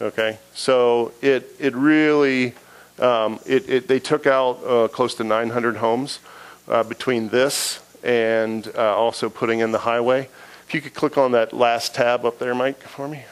Okay, 0.00 0.38
so 0.54 1.12
it 1.22 1.54
it 1.60 1.72
really 1.76 2.54
um, 2.98 3.38
it, 3.46 3.68
it, 3.68 3.88
they 3.88 4.00
took 4.00 4.26
out 4.26 4.54
uh, 4.66 4.88
close 4.88 5.14
to 5.14 5.24
900 5.24 5.76
homes 5.76 6.18
uh, 6.66 6.82
between 6.82 7.28
this 7.28 7.78
and 8.02 8.72
uh, 8.76 8.96
also 8.96 9.30
putting 9.30 9.60
in 9.60 9.70
the 9.70 9.78
highway. 9.78 10.28
If 10.66 10.74
you 10.74 10.80
could 10.80 10.94
click 10.94 11.16
on 11.16 11.30
that 11.30 11.52
last 11.52 11.94
tab 11.94 12.24
up 12.24 12.40
there, 12.40 12.56
Mike, 12.56 12.82
for 12.82 13.06
me, 13.06 13.24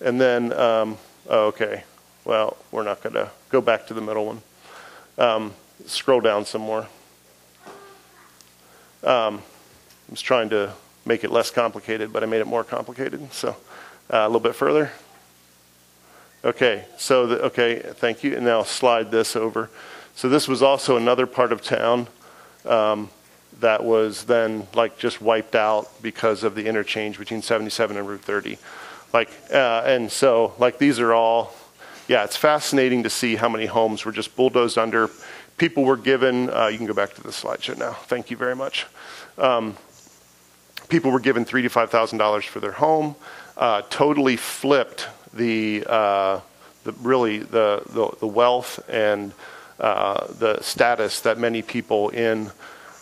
and 0.00 0.20
then 0.20 0.52
um, 0.54 0.98
oh, 1.28 1.46
okay. 1.46 1.84
Well, 2.24 2.56
we're 2.72 2.84
not 2.84 3.02
going 3.02 3.14
to 3.14 3.30
go 3.50 3.60
back 3.60 3.86
to 3.88 3.94
the 3.94 4.00
middle 4.00 4.24
one. 4.24 4.42
Um, 5.18 5.52
scroll 5.86 6.20
down 6.20 6.46
some 6.46 6.62
more. 6.62 6.86
Um, 9.02 9.42
I 10.08 10.10
was 10.10 10.22
trying 10.22 10.48
to 10.50 10.72
make 11.04 11.24
it 11.24 11.30
less 11.30 11.50
complicated, 11.50 12.12
but 12.12 12.22
I 12.22 12.26
made 12.26 12.40
it 12.40 12.46
more 12.46 12.64
complicated. 12.64 13.30
So 13.32 13.50
uh, 14.10 14.18
a 14.18 14.26
little 14.26 14.40
bit 14.40 14.54
further. 14.54 14.90
Okay, 16.44 16.86
so 16.96 17.26
the, 17.26 17.42
okay, 17.42 17.78
thank 17.78 18.24
you. 18.24 18.36
And 18.36 18.44
now 18.44 18.62
slide 18.62 19.10
this 19.10 19.36
over. 19.36 19.70
So 20.14 20.28
this 20.28 20.48
was 20.48 20.62
also 20.62 20.96
another 20.96 21.26
part 21.26 21.52
of 21.52 21.62
town 21.62 22.06
um, 22.64 23.10
that 23.60 23.84
was 23.84 24.24
then 24.24 24.66
like 24.74 24.98
just 24.98 25.20
wiped 25.20 25.54
out 25.54 25.90
because 26.02 26.42
of 26.42 26.54
the 26.54 26.66
interchange 26.66 27.18
between 27.18 27.42
77 27.42 27.96
and 27.96 28.08
Route 28.08 28.22
30. 28.22 28.58
Like, 29.12 29.30
uh, 29.52 29.82
and 29.84 30.10
so 30.10 30.54
like 30.58 30.78
these 30.78 30.98
are 31.00 31.12
all 31.12 31.54
yeah, 32.08 32.24
it's 32.24 32.36
fascinating 32.36 33.02
to 33.04 33.10
see 33.10 33.36
how 33.36 33.48
many 33.48 33.66
homes 33.66 34.04
were 34.04 34.12
just 34.12 34.36
bulldozed 34.36 34.78
under. 34.78 35.10
People 35.56 35.84
were 35.84 35.96
given, 35.96 36.50
uh, 36.50 36.66
you 36.66 36.76
can 36.76 36.86
go 36.86 36.94
back 36.94 37.14
to 37.14 37.22
the 37.22 37.30
slideshow 37.30 37.78
now. 37.78 37.92
Thank 37.92 38.30
you 38.30 38.36
very 38.36 38.56
much. 38.56 38.86
Um, 39.38 39.76
people 40.88 41.10
were 41.10 41.20
given 41.20 41.44
three 41.44 41.62
to 41.62 41.68
five 41.68 41.90
thousand 41.90 42.18
dollars 42.18 42.44
for 42.44 42.60
their 42.60 42.72
home. 42.72 43.16
Uh, 43.56 43.82
totally 43.88 44.36
flipped 44.36 45.08
the, 45.32 45.84
uh, 45.86 46.40
the 46.82 46.92
really 47.00 47.38
the, 47.38 47.82
the, 47.90 48.10
the 48.20 48.26
wealth 48.26 48.80
and 48.88 49.32
uh, 49.80 50.26
the 50.34 50.60
status 50.60 51.20
that 51.20 51.38
many 51.38 51.62
people 51.62 52.08
in 52.10 52.50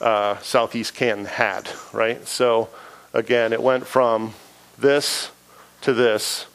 uh, 0.00 0.38
Southeast 0.38 0.94
Canton 0.94 1.24
had. 1.24 1.68
Right. 1.92 2.26
So 2.26 2.68
again, 3.12 3.52
it 3.52 3.62
went 3.62 3.86
from 3.86 4.34
this 4.78 5.30
to 5.82 5.92
this 5.92 6.46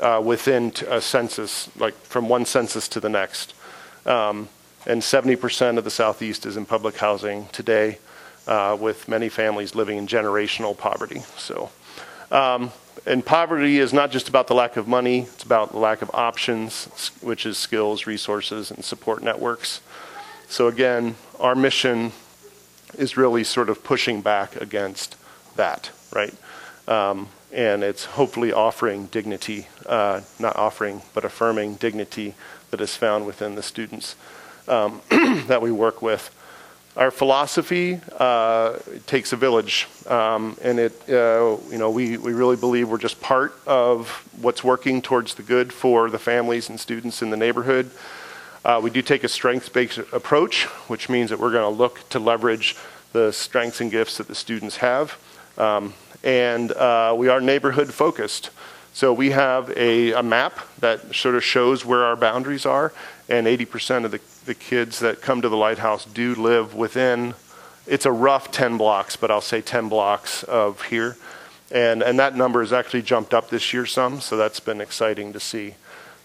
uh, 0.00 0.20
within 0.24 0.72
a 0.88 1.00
census, 1.00 1.68
like 1.76 1.94
from 1.94 2.28
one 2.28 2.44
census 2.44 2.88
to 2.88 3.00
the 3.00 3.08
next. 3.08 3.54
Um, 4.04 4.48
and 4.86 5.02
70% 5.02 5.78
of 5.78 5.84
the 5.84 5.90
Southeast 5.90 6.46
is 6.46 6.56
in 6.56 6.64
public 6.64 6.96
housing 6.96 7.48
today, 7.48 7.98
uh, 8.46 8.76
with 8.78 9.08
many 9.08 9.28
families 9.28 9.74
living 9.74 9.98
in 9.98 10.06
generational 10.06 10.76
poverty. 10.76 11.22
So, 11.36 11.70
um, 12.30 12.70
and 13.04 13.24
poverty 13.24 13.78
is 13.78 13.92
not 13.92 14.10
just 14.10 14.28
about 14.28 14.46
the 14.46 14.54
lack 14.54 14.76
of 14.76 14.86
money, 14.86 15.22
it's 15.22 15.42
about 15.42 15.72
the 15.72 15.78
lack 15.78 16.02
of 16.02 16.10
options, 16.14 17.10
which 17.20 17.46
is 17.46 17.58
skills, 17.58 18.06
resources, 18.06 18.70
and 18.70 18.84
support 18.84 19.22
networks. 19.22 19.80
So, 20.48 20.68
again, 20.68 21.16
our 21.40 21.54
mission 21.54 22.12
is 22.96 23.16
really 23.16 23.44
sort 23.44 23.68
of 23.68 23.82
pushing 23.82 24.20
back 24.20 24.56
against 24.56 25.16
that, 25.56 25.90
right? 26.14 26.34
Um, 26.86 27.28
and 27.56 27.82
it's 27.82 28.04
hopefully 28.04 28.52
offering 28.52 29.06
dignity, 29.06 29.66
uh, 29.86 30.20
not 30.38 30.54
offering, 30.56 31.00
but 31.14 31.24
affirming 31.24 31.74
dignity 31.76 32.34
that 32.70 32.82
is 32.82 32.94
found 32.94 33.24
within 33.24 33.54
the 33.54 33.62
students 33.62 34.14
um, 34.68 35.00
that 35.46 35.62
we 35.62 35.72
work 35.72 36.02
with. 36.02 36.30
Our 36.98 37.10
philosophy 37.10 38.00
uh, 38.18 38.78
takes 39.06 39.32
a 39.32 39.36
village, 39.36 39.88
um, 40.06 40.56
and 40.62 40.78
it, 40.78 40.92
uh, 41.08 41.56
you 41.70 41.78
know, 41.78 41.90
we, 41.90 42.18
we 42.18 42.34
really 42.34 42.56
believe 42.56 42.90
we're 42.90 42.98
just 42.98 43.22
part 43.22 43.54
of 43.66 44.08
what's 44.40 44.62
working 44.62 45.00
towards 45.00 45.34
the 45.34 45.42
good 45.42 45.72
for 45.72 46.10
the 46.10 46.18
families 46.18 46.68
and 46.68 46.78
students 46.78 47.22
in 47.22 47.30
the 47.30 47.36
neighborhood. 47.38 47.90
Uh, 48.66 48.80
we 48.82 48.90
do 48.90 49.00
take 49.00 49.24
a 49.24 49.28
strengths-based 49.28 49.98
approach, 50.12 50.64
which 50.88 51.08
means 51.08 51.30
that 51.30 51.38
we're 51.38 51.52
going 51.52 51.70
to 51.70 51.78
look 51.78 52.06
to 52.10 52.18
leverage 52.18 52.76
the 53.12 53.32
strengths 53.32 53.80
and 53.80 53.90
gifts 53.90 54.18
that 54.18 54.28
the 54.28 54.34
students 54.34 54.78
have. 54.78 55.18
Um, 55.56 55.94
and 56.26 56.72
uh, 56.72 57.14
we 57.16 57.28
are 57.28 57.40
neighborhood 57.40 57.94
focused. 57.94 58.50
So 58.92 59.12
we 59.12 59.30
have 59.30 59.70
a, 59.76 60.12
a, 60.12 60.22
map 60.22 60.58
that 60.80 61.14
sort 61.14 61.36
of 61.36 61.44
shows 61.44 61.84
where 61.84 62.02
our 62.04 62.16
boundaries 62.16 62.66
are, 62.66 62.92
and 63.28 63.46
80% 63.46 64.04
of 64.04 64.10
the, 64.10 64.20
the 64.44 64.54
kids 64.54 64.98
that 64.98 65.22
come 65.22 65.40
to 65.42 65.48
the 65.48 65.56
lighthouse 65.56 66.04
do 66.04 66.34
live 66.34 66.74
within, 66.74 67.34
it's 67.86 68.06
a 68.06 68.10
rough 68.10 68.50
10 68.50 68.76
blocks, 68.76 69.14
but 69.14 69.30
I'll 69.30 69.40
say 69.40 69.60
10 69.60 69.88
blocks 69.88 70.42
of 70.42 70.82
here. 70.82 71.16
And, 71.70 72.02
and 72.02 72.18
that 72.18 72.34
number 72.34 72.60
has 72.60 72.72
actually 72.72 73.02
jumped 73.02 73.32
up 73.32 73.48
this 73.48 73.72
year 73.72 73.86
some, 73.86 74.20
so 74.20 74.36
that's 74.36 74.58
been 74.58 74.80
exciting 74.80 75.32
to 75.34 75.40
see. 75.40 75.74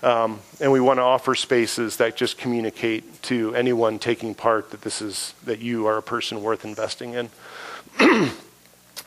Um, 0.01 0.39
and 0.59 0.71
we 0.71 0.79
want 0.79 0.97
to 0.97 1.03
offer 1.03 1.35
spaces 1.35 1.97
that 1.97 2.15
just 2.15 2.39
communicate 2.39 3.21
to 3.23 3.53
anyone 3.53 3.99
taking 3.99 4.33
part 4.33 4.71
that 4.71 4.81
this 4.81 4.99
is 4.99 5.35
that 5.45 5.59
you 5.59 5.85
are 5.85 5.97
a 5.97 6.03
person 6.03 6.41
worth 6.41 6.65
investing 6.65 7.13
in. 7.13 8.31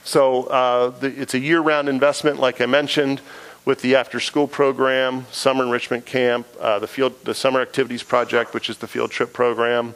So 0.05 0.45
uh, 0.45 0.91
the, 0.91 1.07
it's 1.21 1.33
a 1.33 1.39
year-round 1.39 1.89
investment, 1.89 2.39
like 2.39 2.61
I 2.61 2.67
mentioned, 2.67 3.23
with 3.65 3.81
the 3.81 3.97
after-school 3.97 4.47
program, 4.47 5.25
summer 5.33 5.65
enrichment 5.65 6.05
camp, 6.05 6.47
uh, 6.61 6.79
the 6.79 6.87
field, 6.87 7.25
the 7.25 7.35
summer 7.35 7.63
activities 7.63 8.03
project, 8.03 8.53
which 8.53 8.69
is 8.69 8.77
the 8.77 8.87
field 8.87 9.11
trip 9.11 9.33
program. 9.33 9.95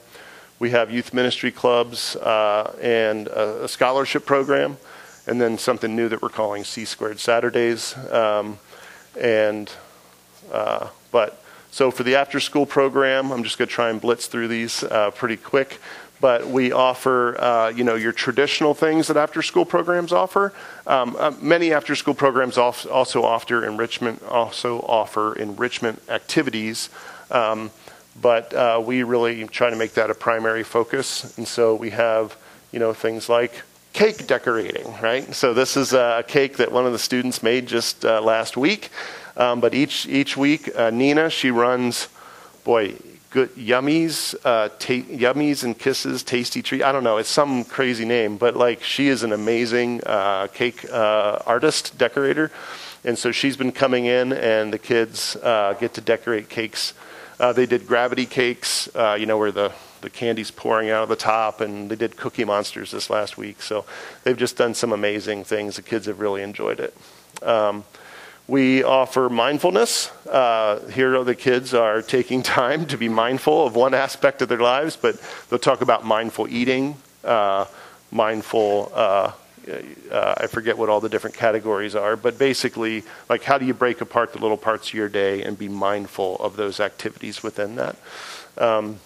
We 0.58 0.70
have 0.70 0.90
youth 0.90 1.12
ministry 1.12 1.52
clubs 1.52 2.16
uh, 2.16 2.74
and 2.80 3.28
a, 3.28 3.64
a, 3.64 3.68
scholarship 3.68 4.24
program, 4.24 4.78
and 5.26 5.38
then 5.38 5.58
something 5.58 5.94
new 5.94 6.08
that 6.08 6.22
we're 6.22 6.30
calling 6.30 6.64
C 6.64 6.86
Squared 6.86 7.20
Saturdays. 7.20 7.94
Um, 8.10 8.58
and 9.20 9.70
uh, 10.50 10.88
but 11.12 11.44
so 11.70 11.90
for 11.90 12.02
the 12.02 12.16
after 12.16 12.40
school 12.40 12.64
program, 12.64 13.30
I'm 13.30 13.44
just 13.44 13.58
going 13.58 13.68
to 13.68 13.74
try 13.74 13.90
and 13.90 14.00
blitz 14.00 14.26
through 14.26 14.48
these 14.48 14.82
uh, 14.84 15.10
pretty 15.10 15.36
quick. 15.36 15.78
But 16.20 16.48
we 16.48 16.72
offer, 16.72 17.40
uh, 17.40 17.68
you 17.68 17.84
know, 17.84 17.94
your 17.94 18.12
traditional 18.12 18.75
things 18.75 19.06
that 19.06 19.16
after 19.16 19.40
school 19.42 19.64
programs 19.64 20.12
offer. 20.12 20.52
Um, 20.87 21.16
uh, 21.18 21.32
many 21.40 21.72
after 21.72 21.94
school 21.94 22.14
programs 22.14 22.58
also 22.58 23.22
offer 23.22 23.64
enrichment, 23.64 24.22
also 24.25 24.80
offer 24.80 25.34
enrichment 25.34 26.02
activities. 26.08 26.90
Um, 27.30 27.70
but 28.20 28.52
uh, 28.52 28.82
we 28.84 29.04
really 29.04 29.46
try 29.46 29.70
to 29.70 29.76
make 29.76 29.94
that 29.94 30.10
a 30.10 30.14
primary 30.14 30.64
focus. 30.64 31.37
And 31.38 31.46
so 31.46 31.75
we 31.75 31.90
have, 31.90 32.37
you 32.72 32.80
know, 32.80 32.92
things 32.92 33.28
like 33.28 33.62
cake 33.92 34.26
decorating, 34.26 34.92
right? 35.00 35.32
So 35.34 35.54
this 35.54 35.76
is 35.76 35.92
a 35.92 36.25
cake 36.26 36.56
that 36.56 36.72
one 36.72 36.87
of 36.87 36.92
the 36.92 36.98
students 36.98 37.42
made 37.42 37.66
just 37.66 38.04
uh, 38.04 38.20
last 38.20 38.56
week. 38.56 38.90
Um, 39.37 39.60
but 39.60 39.72
each 39.72 40.06
each 40.06 40.37
week, 40.37 40.68
uh, 40.76 40.90
Nina 40.90 41.30
she 41.30 41.52
runs, 41.52 42.08
boy, 42.64 42.94
good 43.30 43.54
yummies, 43.56 44.35
uh, 44.44 44.68
ta- 44.78 45.06
yummies 45.08 45.64
and 45.64 45.78
kisses, 45.78 46.23
tasty 46.23 46.62
treat. 46.62 46.82
I 46.82 46.92
don't 46.92 47.04
know, 47.04 47.18
it's 47.18 47.28
some 47.28 47.64
crazy 47.64 48.04
name, 48.04 48.37
but 48.37 48.56
like 48.56 48.82
she 48.82 49.08
is 49.08 49.23
an 49.23 49.32
amazing 49.32 50.00
uh, 50.06 50.47
cake 50.49 50.85
uh, 50.90 51.38
artist 51.47 51.99
decorator, 51.99 52.50
and 53.04 53.18
so 53.18 53.32
she's 53.32 53.56
been 53.56 53.73
coming 53.73 54.06
in, 54.06 54.32
and 54.32 54.73
the 54.73 54.78
kids 54.78 55.37
uh, 55.37 55.75
get 55.78 55.94
to 55.94 56.00
decorate 56.00 56.49
cakes. 56.49 56.94
Uh, 57.38 57.52
they 57.52 57.66
did 57.66 57.87
gravity 57.87 58.26
cakes, 58.26 58.88
you 59.18 59.26
know, 59.26 59.38
where 59.38 59.52
the 59.52 59.73
the 60.00 60.11
candy's 60.11 60.50
pouring 60.50 60.90
out 60.90 61.02
of 61.02 61.08
the 61.08 61.16
top, 61.16 61.61
and 61.61 61.90
they 61.90 61.97
did 61.97 62.16
Cookie 62.16 62.44
Monsters 62.44 62.90
this 62.92 63.11
last 63.11 63.37
week. 63.37 63.62
So 63.62 63.85
they've 64.23 64.37
just 64.37 64.56
done 64.56 64.75
some 64.75 64.92
amazing 64.92 65.44
things. 65.44 65.76
The 65.76 65.82
kids 65.82 66.06
have 66.06 66.20
really 66.20 66.42
enjoyed 66.42 66.80
it. 66.80 66.97
Um, 67.42 67.85
we 68.49 68.83
offer 68.83 69.28
mindfulness. 69.28 70.11
Uh, 70.26 70.81
here, 70.88 71.23
the 71.23 71.35
kids 71.35 71.75
are 71.75 72.00
taking 72.00 72.43
time 72.61 72.87
to 72.87 72.97
be 72.97 73.09
mindful 73.09 73.67
of 73.67 73.76
one 73.76 73.95
aspect 73.95 74.43
of 74.43 74.49
their 74.49 74.59
lives, 74.59 74.97
but 74.97 75.21
they'll 75.49 75.59
talk 75.59 75.83
about 75.83 76.05
mindful 76.05 76.49
eating, 76.49 76.97
uh, 77.23 77.67
mindful. 78.11 78.90
Uh, 78.95 79.33
uh, 80.11 80.35
I 80.38 80.47
forget 80.47 80.78
what 80.78 80.88
all 80.88 81.00
the 81.00 81.11
different 81.11 81.37
categories 81.37 81.95
are, 81.95 82.17
but 82.17 82.38
basically, 82.38 83.05
like 83.28 83.43
how 83.43 83.59
do 83.59 83.67
you 83.67 83.75
break 83.75 84.00
apart 84.00 84.33
the 84.33 84.38
little 84.38 84.57
parts 84.57 84.88
of 84.88 84.95
your 84.95 85.11
day 85.11 85.43
and 85.43 85.59
be 85.59 85.69
mindful 85.69 86.37
of 86.37 86.57
those 86.57 86.81
activities 86.81 87.43
within 87.43 87.76
that? 87.76 87.97
Um, 88.57 88.99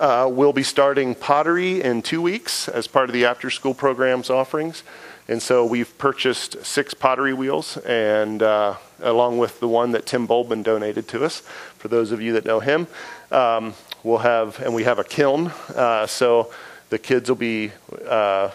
uh, 0.00 0.28
we'll 0.30 0.52
be 0.52 0.62
starting 0.62 1.14
pottery 1.14 1.82
in 1.82 2.02
two 2.02 2.20
weeks 2.20 2.68
as 2.68 2.86
part 2.86 3.08
of 3.08 3.12
the 3.14 3.24
after 3.24 3.50
school 3.50 3.74
program's 3.74 4.30
offerings. 4.30 4.82
And 5.28 5.42
so 5.42 5.64
we've 5.64 5.96
purchased 5.98 6.64
six 6.64 6.94
pottery 6.94 7.34
wheels, 7.34 7.78
and 7.78 8.42
uh, 8.42 8.76
along 9.00 9.38
with 9.38 9.58
the 9.58 9.66
one 9.66 9.90
that 9.92 10.06
Tim 10.06 10.28
Bolbin 10.28 10.62
donated 10.62 11.08
to 11.08 11.24
us, 11.24 11.40
for 11.78 11.88
those 11.88 12.12
of 12.12 12.20
you 12.20 12.32
that 12.34 12.44
know 12.44 12.60
him, 12.60 12.86
um, 13.32 13.74
we'll 14.04 14.18
have, 14.18 14.60
and 14.60 14.72
we 14.72 14.84
have 14.84 15.00
a 15.00 15.04
kiln. 15.04 15.48
Uh, 15.74 16.06
so 16.06 16.52
the 16.90 16.98
kids 16.98 17.28
will 17.28 17.36
be 17.36 17.72
uh, 18.06 18.50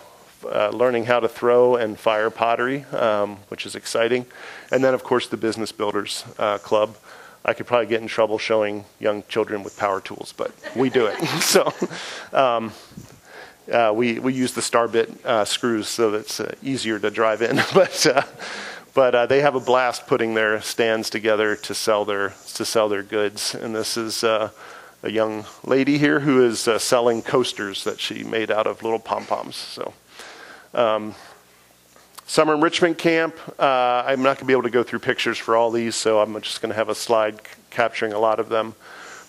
uh, 0.45 0.69
learning 0.69 1.05
how 1.05 1.19
to 1.19 1.27
throw 1.27 1.75
and 1.75 1.99
fire 1.99 2.29
pottery, 2.29 2.85
um, 2.93 3.37
which 3.49 3.65
is 3.65 3.75
exciting. 3.75 4.25
And 4.71 4.83
then, 4.83 4.93
of 4.93 5.03
course, 5.03 5.27
the 5.27 5.37
Business 5.37 5.71
Builders 5.73 6.23
uh, 6.39 6.57
Club. 6.59 6.95
I 7.43 7.53
could 7.53 7.65
probably 7.65 7.87
get 7.87 8.01
in 8.01 8.07
trouble 8.07 8.37
showing 8.37 8.85
young 8.99 9.23
children 9.27 9.63
with 9.63 9.77
power 9.77 9.99
tools, 9.99 10.33
but 10.35 10.51
we 10.75 10.89
do 10.89 11.07
it. 11.07 11.17
so, 11.41 11.73
um, 12.33 12.71
uh, 13.71 13.91
we, 13.95 14.19
we 14.19 14.33
use 14.33 14.53
the 14.53 14.61
Starbit 14.61 15.25
uh, 15.25 15.45
screws 15.45 15.87
so 15.87 16.13
it's 16.13 16.39
uh, 16.39 16.53
easier 16.61 16.99
to 16.99 17.09
drive 17.09 17.41
in. 17.41 17.55
but 17.73 18.05
uh, 18.05 18.23
but 18.93 19.15
uh, 19.15 19.25
they 19.25 19.39
have 19.39 19.55
a 19.55 19.59
blast 19.59 20.05
putting 20.05 20.33
their 20.33 20.59
stands 20.59 21.09
together 21.09 21.55
to 21.55 21.73
sell 21.73 22.03
their 22.03 22.33
to 22.55 22.65
sell 22.65 22.89
their 22.89 23.03
goods. 23.03 23.55
And 23.55 23.73
this 23.73 23.95
is 23.95 24.23
uh, 24.23 24.49
a 25.01 25.09
young 25.09 25.45
lady 25.63 25.97
here 25.97 26.19
who 26.19 26.43
is 26.43 26.67
selling 26.79 27.21
coasters 27.21 27.85
that 27.85 27.99
she 27.99 28.23
made 28.23 28.51
out 28.51 28.67
of 28.67 28.83
little 28.83 28.99
pom 28.99 29.25
poms. 29.25 29.55
So. 29.55 29.93
Um, 30.73 31.15
summer 32.31 32.53
enrichment 32.53 32.97
camp. 32.97 33.35
I'm 33.59 34.21
not 34.21 34.37
going 34.37 34.37
to 34.37 34.45
be 34.45 34.53
able 34.53 34.63
to 34.63 34.69
go 34.69 34.83
through 34.83 34.99
pictures 34.99 35.37
for 35.37 35.57
all 35.57 35.69
these, 35.69 35.97
so 35.97 36.21
I'm 36.21 36.39
just 36.41 36.61
going 36.61 36.69
to 36.69 36.75
have 36.77 36.87
a 36.87 36.95
slide 36.95 37.41
capturing 37.69 38.13
a 38.13 38.19
lot 38.19 38.39
of 38.39 38.47
them. 38.47 38.73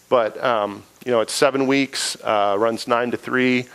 But 0.08 0.42
um, 0.42 0.84
you 1.04 1.10
know, 1.10 1.20
it's 1.20 1.32
seven 1.32 1.66
weeks, 1.66 2.16
runs 2.24 2.86
nine 2.86 3.10
to 3.10 3.16
three 3.16 3.66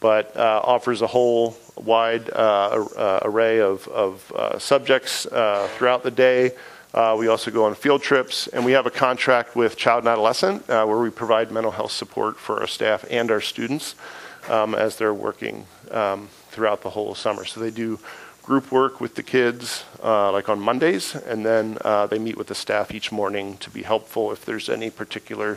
but 0.00 0.36
uh, 0.36 0.60
offers 0.64 1.00
a 1.00 1.06
whole 1.06 1.56
wide 1.76 2.28
uh, 2.30 2.84
uh, 2.96 3.20
array 3.22 3.60
of, 3.60 3.86
of 3.86 4.60
subjects 4.60 5.26
throughout 5.26 6.02
the 6.02 6.10
day. 6.10 6.50
we 7.16 7.28
also 7.28 7.52
go 7.52 7.66
on 7.66 7.76
field 7.76 8.02
trips, 8.02 8.48
and 8.48 8.64
we 8.64 8.72
have 8.72 8.84
a 8.84 8.90
contract 8.90 9.54
with 9.54 9.76
Child 9.76 10.00
and 10.00 10.08
Adolescent 10.08 10.66
where 10.66 10.98
we 10.98 11.08
provide 11.08 11.52
mental 11.52 11.70
health 11.70 11.92
support 11.92 12.36
for 12.36 12.58
our 12.60 12.66
staff 12.66 13.04
and 13.08 13.30
our 13.30 13.40
students 13.40 13.94
um, 14.48 14.74
as 14.74 14.96
they're 14.96 15.14
working 15.14 15.66
um, 15.92 16.28
throughout 16.50 16.82
the 16.82 16.90
whole 16.90 17.14
summer. 17.14 17.44
So 17.44 17.60
they 17.60 17.70
do 17.70 18.00
group 18.42 18.72
work 18.72 19.00
with 19.00 19.14
the 19.14 19.22
kids, 19.22 19.84
uh, 20.02 20.32
like 20.32 20.48
on 20.48 20.58
Mondays, 20.58 21.14
and 21.14 21.46
then 21.46 21.78
uh, 21.84 22.06
they 22.06 22.18
meet 22.18 22.36
with 22.36 22.48
the 22.48 22.54
staff 22.54 22.92
each 22.92 23.12
morning 23.12 23.56
to 23.58 23.70
be 23.70 23.82
helpful 23.82 24.32
if 24.32 24.44
there's 24.44 24.68
any 24.68 24.90
particular 24.90 25.56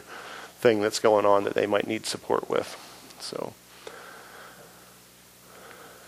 thing 0.59 0.81
that's 0.81 0.99
going 0.99 1.25
on 1.25 1.43
that 1.43 1.53
they 1.53 1.65
might 1.65 1.87
need 1.87 2.05
support 2.05 2.49
with. 2.49 2.77
So. 3.19 3.53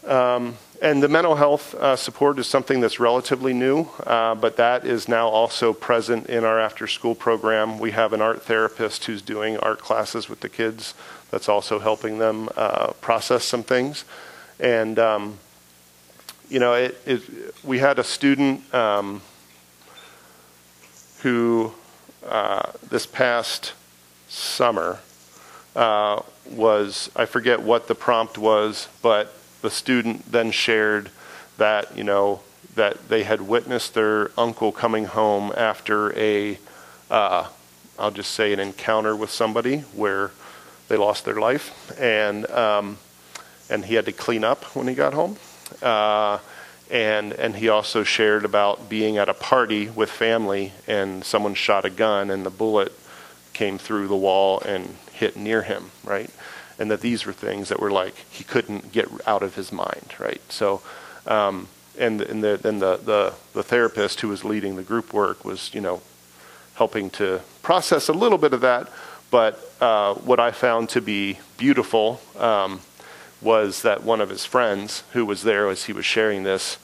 Um, 0.06 0.58
and 0.82 1.02
the 1.02 1.10
mental 1.10 1.36
health 1.36 1.74
uh, 1.74 1.96
support 1.96 2.38
is 2.38 2.48
something 2.48 2.80
that's 2.80 3.00
relatively 3.00 3.54
new, 3.54 3.88
uh, 4.06 4.36
but 4.36 4.56
that 4.58 4.86
is 4.86 5.08
now 5.08 5.28
also 5.28 5.74
present 5.74 6.28
in 6.28 6.44
our 6.44 6.60
after 6.60 6.88
school 6.88 7.16
program. 7.16 7.80
We 7.80 7.92
have 7.92 8.13
an 8.13 8.22
art 8.22 8.44
therapist 8.44 9.06
who's 9.06 9.22
doing 9.22 9.58
art 9.58 9.80
classes 9.80 10.30
with 10.30 10.40
the 10.42 10.50
kids 10.50 10.94
that's 11.32 11.50
also 11.50 11.80
helping 11.80 12.20
them 12.20 12.48
uh, 12.56 12.94
process 13.02 13.44
some 13.44 13.63
things. 13.63 14.06
And, 14.60 14.98
um, 15.00 15.40
you 16.50 16.60
know, 16.60 16.74
it, 16.74 16.98
it, 17.06 17.22
we 17.64 17.80
had 17.80 18.00
a 18.00 18.04
student 18.04 18.74
um, 18.74 19.22
who 21.22 21.74
uh, 22.26 22.72
this 22.90 23.06
past 23.06 23.74
summer 24.30 25.00
uh, 25.76 26.22
was, 26.50 27.12
I 27.16 27.26
forget 27.26 27.62
what 27.62 27.88
the 27.88 27.96
prompt 27.96 28.38
was, 28.38 28.88
but 29.02 29.34
the 29.62 29.70
student 29.70 30.32
then 30.32 30.52
shared 30.52 31.10
that, 31.58 31.98
you 31.98 32.04
know, 32.04 32.42
that 32.76 33.10
they 33.10 33.24
had 33.24 33.42
witnessed 33.42 33.94
their 33.94 34.32
uncle 34.38 34.72
coming 34.72 35.06
home 35.06 35.52
after 35.58 36.18
a, 36.18 36.60
uh, 37.10 37.48
I'll 37.98 38.12
just 38.12 38.32
say, 38.32 38.54
an 38.54 38.60
encounter 38.60 39.16
with 39.16 39.32
somebody 39.32 39.80
where 39.94 40.32
they 40.88 40.96
lost 40.96 41.26
their 41.26 41.40
life, 41.40 42.00
and 42.00 42.50
um, 42.52 42.98
and 43.70 43.86
he 43.86 43.96
had 43.96 44.06
to 44.06 44.12
clean 44.12 44.44
up 44.44 44.64
when 44.76 44.88
he 44.88 44.94
got 44.94 45.14
home. 45.14 45.38
Uh, 45.82 46.40
and 46.90 47.34
and 47.34 47.56
he 47.56 47.68
also 47.70 48.04
shared 48.04 48.46
about 48.46 48.90
being 48.90 49.18
at 49.18 49.28
a 49.28 49.34
party 49.34 49.90
with 49.90 50.10
family, 50.10 50.72
and 50.88 51.24
someone 51.24 51.54
shot 51.54 51.84
a 51.84 51.90
gun, 51.90 52.30
and 52.32 52.46
the 52.46 52.50
bullet 52.50 52.94
came 53.54 53.78
through 53.78 54.08
the 54.08 54.16
wall 54.16 54.62
and 54.62 54.96
hit 55.12 55.36
near 55.36 55.64
him, 55.64 55.92
right? 56.04 56.30
and 56.80 56.92
that 56.92 57.02
these 57.02 57.26
were 57.26 57.34
things 57.34 57.70
that 57.70 57.80
were 57.80 57.92
like 57.92 58.16
he 58.30 58.44
couldn't 58.44 58.92
get 58.92 59.08
out 59.28 59.44
of 59.44 59.56
his 59.56 59.72
mind, 59.72 60.14
right? 60.20 60.42
So, 60.50 60.82
um, 61.26 61.68
and 61.98 62.22
and 62.22 62.44
the, 62.44 62.58
then 62.58 62.80
the, 62.80 62.98
the 62.98 63.34
the 63.54 63.64
therapist 63.64 64.22
who 64.22 64.30
was 64.30 64.44
leading 64.44 64.76
the 64.76 64.84
group 64.84 65.14
work 65.14 65.44
was 65.44 65.74
you 65.74 65.82
know 65.82 66.02
helping 66.76 67.10
to 67.10 67.42
process 67.64 68.08
a 68.08 68.14
little 68.14 68.38
bit 68.38 68.54
of 68.54 68.62
that, 68.62 68.90
but 69.32 69.60
uh, 69.82 70.14
what 70.16 70.40
I 70.40 70.52
found 70.52 70.90
to 70.90 71.02
be 71.02 71.40
beautiful 71.58 72.22
um, 72.38 72.82
was 73.41 73.82
that 73.84 74.04
one 74.04 74.21
of 74.21 74.30
his 74.30 74.45
friends 74.45 75.04
who 75.13 75.26
was 75.26 75.43
there 75.43 75.69
as 75.69 75.86
he 75.86 75.93
was 75.93 76.06
sharing 76.06 76.43
this 76.43 76.78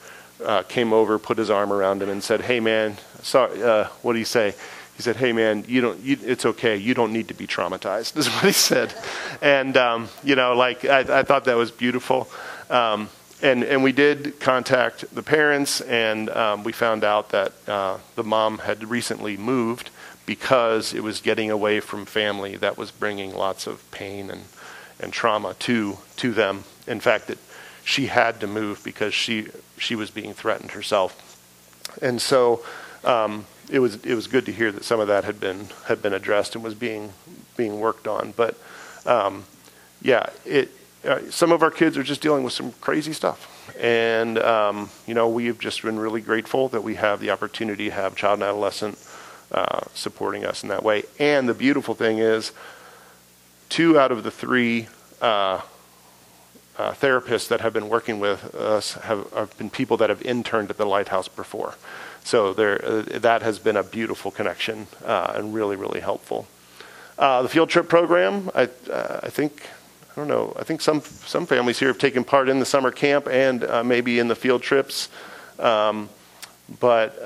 uh, 0.44 0.62
came 0.62 0.92
over, 0.92 1.18
put 1.18 1.38
his 1.38 1.50
arm 1.50 1.72
around 1.72 2.02
him, 2.02 2.08
and 2.08 2.22
said, 2.22 2.42
"Hey 2.42 2.60
man, 2.60 2.96
sorry, 3.22 3.62
uh, 3.62 3.84
what 4.02 4.12
do 4.12 4.18
you 4.18 4.24
say?" 4.24 4.54
he 4.96 5.02
said, 5.02 5.16
"Hey 5.16 5.32
man, 5.32 5.64
you 5.66 5.80
don't. 5.80 6.00
You, 6.00 6.16
it's 6.22 6.46
okay. 6.46 6.76
You 6.76 6.94
don't 6.94 7.12
need 7.12 7.28
to 7.28 7.34
be 7.34 7.46
traumatized." 7.46 8.16
Is 8.16 8.28
what 8.28 8.44
he 8.44 8.52
said, 8.52 8.94
and 9.42 9.76
um, 9.76 10.08
you 10.22 10.36
know, 10.36 10.54
like 10.54 10.84
I, 10.84 11.00
I, 11.20 11.22
thought 11.22 11.44
that 11.44 11.56
was 11.56 11.70
beautiful. 11.70 12.28
Um, 12.70 13.08
and 13.42 13.64
and 13.64 13.82
we 13.82 13.92
did 13.92 14.38
contact 14.38 15.12
the 15.14 15.22
parents, 15.22 15.80
and 15.80 16.30
um, 16.30 16.64
we 16.64 16.72
found 16.72 17.02
out 17.02 17.30
that 17.30 17.52
uh, 17.66 17.98
the 18.14 18.24
mom 18.24 18.58
had 18.58 18.88
recently 18.88 19.36
moved 19.36 19.90
because 20.26 20.94
it 20.94 21.02
was 21.02 21.20
getting 21.20 21.50
away 21.50 21.80
from 21.80 22.06
family 22.06 22.56
that 22.56 22.78
was 22.78 22.90
bringing 22.90 23.34
lots 23.34 23.66
of 23.66 23.88
pain 23.90 24.30
and 24.30 24.44
and 25.00 25.12
trauma 25.12 25.54
to 25.60 25.98
to 26.16 26.32
them. 26.32 26.64
In 26.86 27.00
fact, 27.00 27.28
that 27.28 27.38
she 27.84 28.06
had 28.06 28.40
to 28.40 28.46
move 28.46 28.82
because 28.84 29.14
she 29.14 29.48
she 29.78 29.94
was 29.94 30.10
being 30.10 30.34
threatened 30.34 30.72
herself, 30.72 31.38
and 32.02 32.20
so. 32.20 32.64
Um, 33.04 33.44
it 33.70 33.78
was 33.78 33.96
it 34.04 34.14
was 34.14 34.26
good 34.26 34.44
to 34.46 34.52
hear 34.52 34.70
that 34.72 34.84
some 34.84 35.00
of 35.00 35.08
that 35.08 35.24
had 35.24 35.40
been 35.40 35.68
had 35.86 36.02
been 36.02 36.12
addressed 36.12 36.54
and 36.54 36.62
was 36.62 36.74
being 36.74 37.12
being 37.56 37.80
worked 37.80 38.06
on. 38.06 38.32
But 38.36 38.58
um, 39.06 39.44
yeah, 40.02 40.26
it 40.44 40.70
uh, 41.04 41.20
some 41.30 41.52
of 41.52 41.62
our 41.62 41.70
kids 41.70 41.98
are 41.98 42.02
just 42.02 42.22
dealing 42.22 42.42
with 42.44 42.52
some 42.52 42.72
crazy 42.80 43.12
stuff. 43.12 43.50
And, 43.78 44.38
um, 44.38 44.88
you 45.06 45.14
know, 45.14 45.28
we 45.28 45.46
have 45.46 45.58
just 45.58 45.82
been 45.82 45.98
really 45.98 46.20
grateful 46.20 46.68
that 46.68 46.82
we 46.82 46.94
have 46.94 47.20
the 47.20 47.30
opportunity 47.30 47.86
to 47.86 47.90
have 47.90 48.16
child 48.16 48.34
and 48.34 48.44
adolescent 48.44 48.98
uh, 49.52 49.80
supporting 49.94 50.44
us 50.44 50.62
in 50.62 50.70
that 50.70 50.82
way. 50.82 51.02
And 51.18 51.48
the 51.48 51.54
beautiful 51.54 51.94
thing 51.94 52.18
is, 52.18 52.52
two 53.74 53.98
out 53.98 54.12
of 54.12 54.22
the 54.22 54.30
three 54.30 54.86
uh, 55.20 55.60
uh, 56.78 56.92
therapists 56.92 57.48
that 57.48 57.60
have 57.60 57.72
been 57.72 57.88
working 57.88 58.20
with 58.20 58.54
us 58.54 58.92
have, 58.92 59.28
have, 59.32 59.58
been 59.58 59.68
people 59.68 59.96
that 59.96 60.10
have 60.10 60.22
interned 60.22 60.70
at 60.70 60.76
the 60.76 60.86
lighthouse 60.86 61.26
before. 61.26 61.74
So 62.22 62.54
there, 62.54 62.84
uh, 62.84 63.02
that 63.18 63.42
has 63.42 63.58
been 63.58 63.76
a 63.76 63.82
beautiful 63.82 64.30
connection 64.30 64.86
uh, 65.04 65.32
and 65.34 65.52
really, 65.52 65.74
really 65.74 65.98
helpful. 65.98 66.46
Uh, 67.18 67.42
the 67.42 67.48
field 67.48 67.68
trip 67.68 67.88
program, 67.88 68.48
I, 68.54 68.68
uh, 68.92 69.18
I 69.24 69.30
think, 69.30 69.68
I 70.12 70.14
don't 70.20 70.28
know, 70.28 70.52
I 70.56 70.62
think 70.62 70.80
some, 70.80 71.00
some 71.00 71.44
families 71.44 71.80
here 71.80 71.88
have 71.88 71.98
taken 71.98 72.22
part 72.22 72.48
in 72.48 72.60
the 72.60 72.66
summer 72.66 72.92
camp 72.92 73.26
and 73.26 73.64
uh, 73.64 73.82
maybe 73.82 74.20
in 74.20 74.28
the 74.28 74.36
field 74.36 74.62
trips. 74.62 75.08
Um, 75.58 76.08
but 76.78 77.18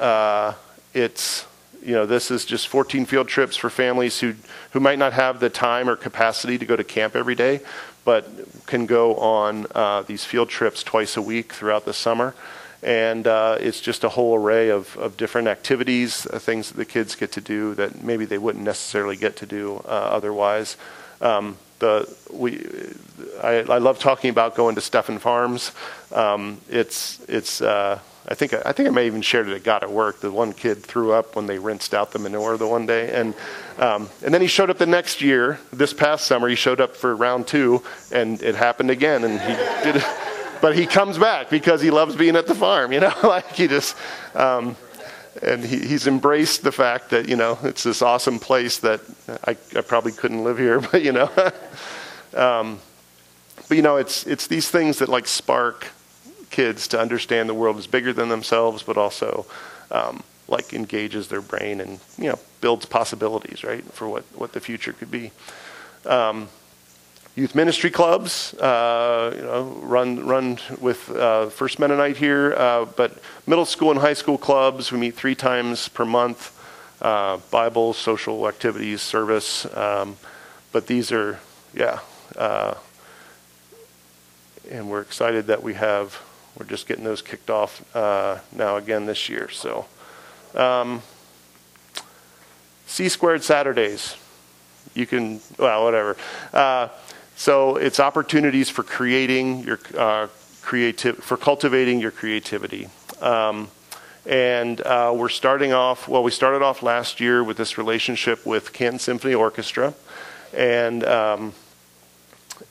it's, 0.95 1.47
you 1.83 1.95
know, 1.95 2.07
this 2.07 2.31
is 2.31 2.45
just 2.45 2.69
14 2.69 3.07
field 3.07 3.29
trips 3.29 3.57
for 3.57 3.71
families 3.71 4.21
who, 4.21 4.35
who 4.73 4.81
might 4.81 4.99
not 4.99 5.13
have 5.13 5.41
the 5.41 5.51
time 5.51 5.89
or 5.89 5.97
capacity 5.97 6.59
to 6.59 6.67
go 6.67 6.77
to 6.77 6.85
camp 6.85 7.17
every 7.17 7.35
day, 7.35 7.61
but 8.05 8.29
can 8.67 8.87
go 8.87 9.17
on 9.17 9.67
uh, 9.75 10.03
these 10.03 10.25
field 10.25 10.49
trips 10.49 10.83
twice 10.83 11.17
a 11.17 11.23
week 11.23 11.53
throughout 11.53 11.85
the 11.85 11.95
summer. 11.95 12.35
And 12.83 13.27
uh, 13.27 13.59
it's 13.61 13.81
just 13.81 14.05
a 14.05 14.09
whole 14.09 14.37
array 14.37 14.71
of, 14.71 14.97
of 14.97 15.17
different 15.17 15.49
activities, 15.49 16.27
uh, 16.27 16.39
things 16.39 16.69
that 16.69 16.77
the 16.77 16.85
kids 16.85 17.17
get 17.17 17.33
to 17.33 17.41
do 17.41 17.75
that 17.75 18.03
maybe 18.03 18.25
they 18.25 18.39
wouldn't 18.39 18.65
necessarily 18.65 19.17
get 19.17 19.37
to 19.37 19.47
do 19.47 19.83
uh, 19.85 19.89
otherwise. 19.89 20.77
Um, 21.21 21.57
the 21.79 22.13
we 22.33 22.65
I, 23.43 23.59
I, 23.59 23.79
love 23.79 23.99
talking 23.99 24.31
about 24.31 24.55
going 24.55 24.75
to 24.75 24.81
Stephan 24.81 25.19
Farms. 25.19 25.73
Um, 26.13 26.61
it's 26.69 27.21
it's 27.29 27.61
uh, 27.61 28.01
I 28.31 28.35
think 28.35 28.53
I 28.53 28.73
think 28.73 28.89
I 28.89 28.93
may 28.93 29.07
even 29.07 29.23
shared 29.23 29.49
it 29.49 29.55
at 29.55 29.63
God 29.63 29.83
at 29.83 29.91
Work. 29.91 30.21
The 30.21 30.31
one 30.31 30.53
kid 30.53 30.83
threw 30.83 31.13
up 31.13 31.35
when 31.35 31.47
they 31.47 31.59
rinsed 31.59 31.95
out 31.95 32.13
the 32.13 32.19
manure 32.19 32.59
the 32.59 32.67
one 32.67 32.85
day, 32.85 33.11
and 33.11 33.35
um, 33.79 34.11
and 34.23 34.35
then 34.35 34.43
he 34.43 34.47
showed 34.47 34.69
up 34.69 34.77
the 34.77 34.87
next 34.87 35.23
year. 35.23 35.59
This 35.73 35.95
past 35.95 36.27
summer, 36.27 36.47
he 36.47 36.55
showed 36.55 36.79
up 36.79 36.95
for 36.95 37.17
round 37.17 37.47
two, 37.47 37.83
and 38.13 38.43
it 38.43 38.55
happened 38.55 38.91
again, 38.91 39.25
and 39.25 39.41
he 39.41 39.93
did. 39.93 40.05
But 40.61 40.77
he 40.77 40.87
comes 40.87 41.17
back 41.17 41.49
because 41.49 41.81
he 41.81 41.91
loves 41.91 42.17
being 42.17 42.37
at 42.37 42.47
the 42.47 42.55
farm. 42.55 42.93
You 42.93 43.01
know, 43.01 43.15
like 43.23 43.53
he 43.53 43.67
just. 43.67 43.97
Um, 44.35 44.77
and 45.41 45.65
he, 45.65 45.79
he's 45.79 46.09
embraced 46.09 46.65
the 46.65 46.73
fact 46.73 47.11
that 47.11 47.29
you 47.29 47.37
know 47.37 47.59
it's 47.63 47.85
this 47.85 48.03
awesome 48.03 48.41
place 48.41 48.79
that 48.79 49.01
I, 49.47 49.53
I 49.77 49.83
probably 49.83 50.11
couldn't 50.11 50.43
live 50.43 50.59
here, 50.59 50.81
but 50.93 51.03
you 51.03 51.13
know, 51.13 51.31
um, 52.35 52.81
but 53.69 53.77
you 53.77 53.83
know 53.83 53.97
it's 53.97 54.27
it's 54.27 54.49
these 54.49 54.69
things 54.69 54.99
that 54.99 55.09
like 55.09 55.27
spark 55.27 55.87
kids 56.51 56.89
to 56.89 57.01
understand 57.01 57.49
the 57.49 57.55
world 57.55 57.79
is 57.79 57.87
bigger 57.87 58.13
than 58.13 58.29
themselves, 58.29 58.83
but 58.83 58.97
also 58.97 59.47
um, 59.91 60.23
like 60.49 60.73
engages 60.73 61.29
their 61.29 61.43
brain 61.43 61.81
and 61.81 62.01
you 62.17 62.29
know 62.29 62.39
builds 62.61 62.87
possibilities, 62.87 63.65
right, 63.65 63.85
for 63.93 64.09
what 64.09 64.25
what 64.35 64.53
the 64.53 64.61
future 64.61 64.93
could 64.93 65.11
be. 65.11 65.31
Um, 66.07 66.49
youth 67.35 67.55
ministry 67.55 67.91
clubs, 67.91 68.55
uh, 68.55 69.33
you 69.37 69.43
know, 69.43 69.63
run 69.83 70.27
run 70.27 70.59
with 70.81 71.11
uh, 71.11 71.49
First 71.51 71.79
Mennonite 71.79 72.17
here, 72.17 72.55
uh, 72.55 72.85
but 72.85 73.19
middle 73.47 73.67
school 73.67 73.91
and 73.91 74.01
high 74.01 74.15
school 74.15 74.39
clubs. 74.39 74.91
We 74.91 74.99
meet 74.99 75.15
three 75.15 75.35
times 75.35 75.89
per 75.89 76.05
month. 76.05 76.55
Uh, 77.01 77.37
Bible, 77.53 77.93
social 77.93 78.49
activities, 78.49 79.03
service, 79.03 79.73
um, 79.77 80.17
but 80.73 80.89
these 80.89 81.13
are 81.13 81.39
yeah, 81.73 82.01
uh, 82.37 82.75
and 84.69 84.91
we're 84.91 85.03
excited 85.03 85.47
that 85.47 85.63
we 85.63 85.75
have 85.75 86.21
we're 86.59 86.67
just 86.67 86.89
getting 86.89 87.05
those 87.05 87.23
kicked 87.23 87.51
off 87.51 87.85
uh, 87.95 88.39
now 88.53 88.77
again 88.77 89.07
this 89.07 89.29
year. 89.29 89.49
So, 89.49 89.87
um, 90.55 91.03
C 92.87 93.09
squared 93.09 93.45
Saturdays. 93.45 94.17
You 94.95 95.07
can, 95.07 95.41
well, 95.59 95.85
whatever. 95.85 96.17
Uh, 96.53 96.89
so 97.37 97.77
it's 97.77 98.01
opportunities 98.01 98.69
for 98.69 98.83
creating 98.83 99.61
your 99.61 99.79
uh, 99.97 100.27
creative, 100.63 101.19
for 101.19 101.37
cultivating 101.37 102.01
your 102.01 102.11
creativity. 102.11 102.89
Um, 103.21 103.69
and 104.27 104.81
uh, 104.81 105.13
we're 105.15 105.29
starting 105.29 105.73
off, 105.73 106.09
well, 106.09 106.23
we 106.23 106.31
started 106.31 106.63
off 106.63 106.83
last 106.83 107.21
year 107.21 107.45
with 107.45 107.57
this 107.57 107.79
relationship 107.79 108.45
with 108.45 108.73
Canton 108.73 108.99
Symphony 108.99 109.35
Orchestra. 109.35 109.95
And 110.53 111.05
um, 111.05 111.53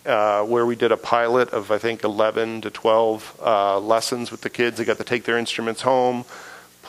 uh, 0.05 0.43
where 0.43 0.65
we 0.65 0.75
did 0.75 0.91
a 0.91 0.97
pilot 0.97 1.49
of 1.49 1.71
I 1.71 1.77
think 1.77 2.03
11 2.03 2.61
to 2.61 2.69
12 2.69 3.39
uh, 3.43 3.79
lessons 3.79 4.31
with 4.31 4.41
the 4.41 4.49
kids. 4.49 4.77
They 4.77 4.85
got 4.85 4.97
to 4.97 5.03
take 5.03 5.23
their 5.23 5.37
instruments 5.37 5.81
home, 5.81 6.25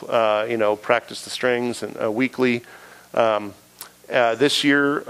uh, 0.07 0.45
you 0.49 0.57
know, 0.57 0.75
practice 0.75 1.23
the 1.23 1.29
strings 1.29 1.83
and 1.83 2.01
uh, 2.01 2.11
weekly. 2.11 2.63
Um, 3.13 3.53
uh, 4.11 4.35
this 4.35 4.63
year, 4.63 5.03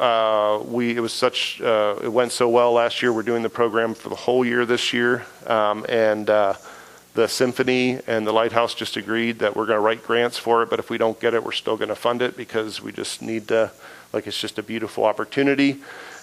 we 0.65 0.97
it 0.97 0.99
was 0.99 1.13
such 1.13 1.62
it 1.62 2.12
went 2.12 2.32
so 2.32 2.49
well 2.49 2.73
last 2.73 3.02
year. 3.02 3.13
We're 3.13 3.23
doing 3.23 3.43
the 3.43 3.49
program 3.49 3.93
for 3.93 4.10
the 4.10 4.15
whole 4.15 4.43
year 4.43 4.65
this 4.65 4.91
year, 4.91 5.25
um, 5.47 5.86
and 5.88 6.25
the 6.25 7.28
symphony 7.28 7.99
and 8.08 8.25
the 8.25 8.32
lighthouse 8.32 8.73
just 8.73 8.95
agreed 8.95 9.39
that 9.39 9.56
we're 9.56 9.65
going 9.65 9.78
to 9.78 9.82
write 9.82 10.04
grants 10.04 10.38
for 10.38 10.63
it. 10.63 10.69
But 10.69 10.80
if 10.80 10.89
we 10.89 10.97
don't 10.97 11.19
get 11.19 11.34
it, 11.34 11.43
we're 11.43 11.52
still 11.52 11.78
going 11.78 11.89
to 11.89 11.95
fund 11.95 12.21
it 12.21 12.38
because 12.38 12.82
we 12.82 12.91
just 12.91 13.21
need 13.21 13.47
to. 13.49 13.71
Like 14.12 14.25
it's 14.25 14.39
just 14.39 14.58
a 14.58 14.63
beautiful 14.63 15.06
opportunity. 15.06 15.78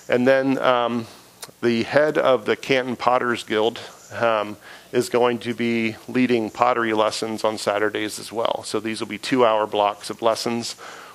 And 0.09 0.27
then 0.27 0.59
um, 0.59 1.07
the 1.63 1.83
head 1.85 2.19
of 2.19 2.45
the 2.45 2.57
Canton 2.57 2.97
Potters 2.97 3.45
Guild 3.45 3.81
um, 4.13 4.57
is 4.93 5.09
going 5.09 5.39
to 5.41 5.55
be 5.55 5.97
leading 6.09 6.51
pottery 6.51 6.93
lessons 6.93 7.45
on 7.45 7.59
Saturdays 7.59 8.19
as 8.19 8.33
well. 8.33 8.63
So 8.65 8.81
these 8.81 9.01
will 9.01 9.09
be 9.09 9.19
two 9.19 9.45
hour 9.45 9.67
blocks 9.67 10.11
of 10.11 10.23
lessons 10.23 10.75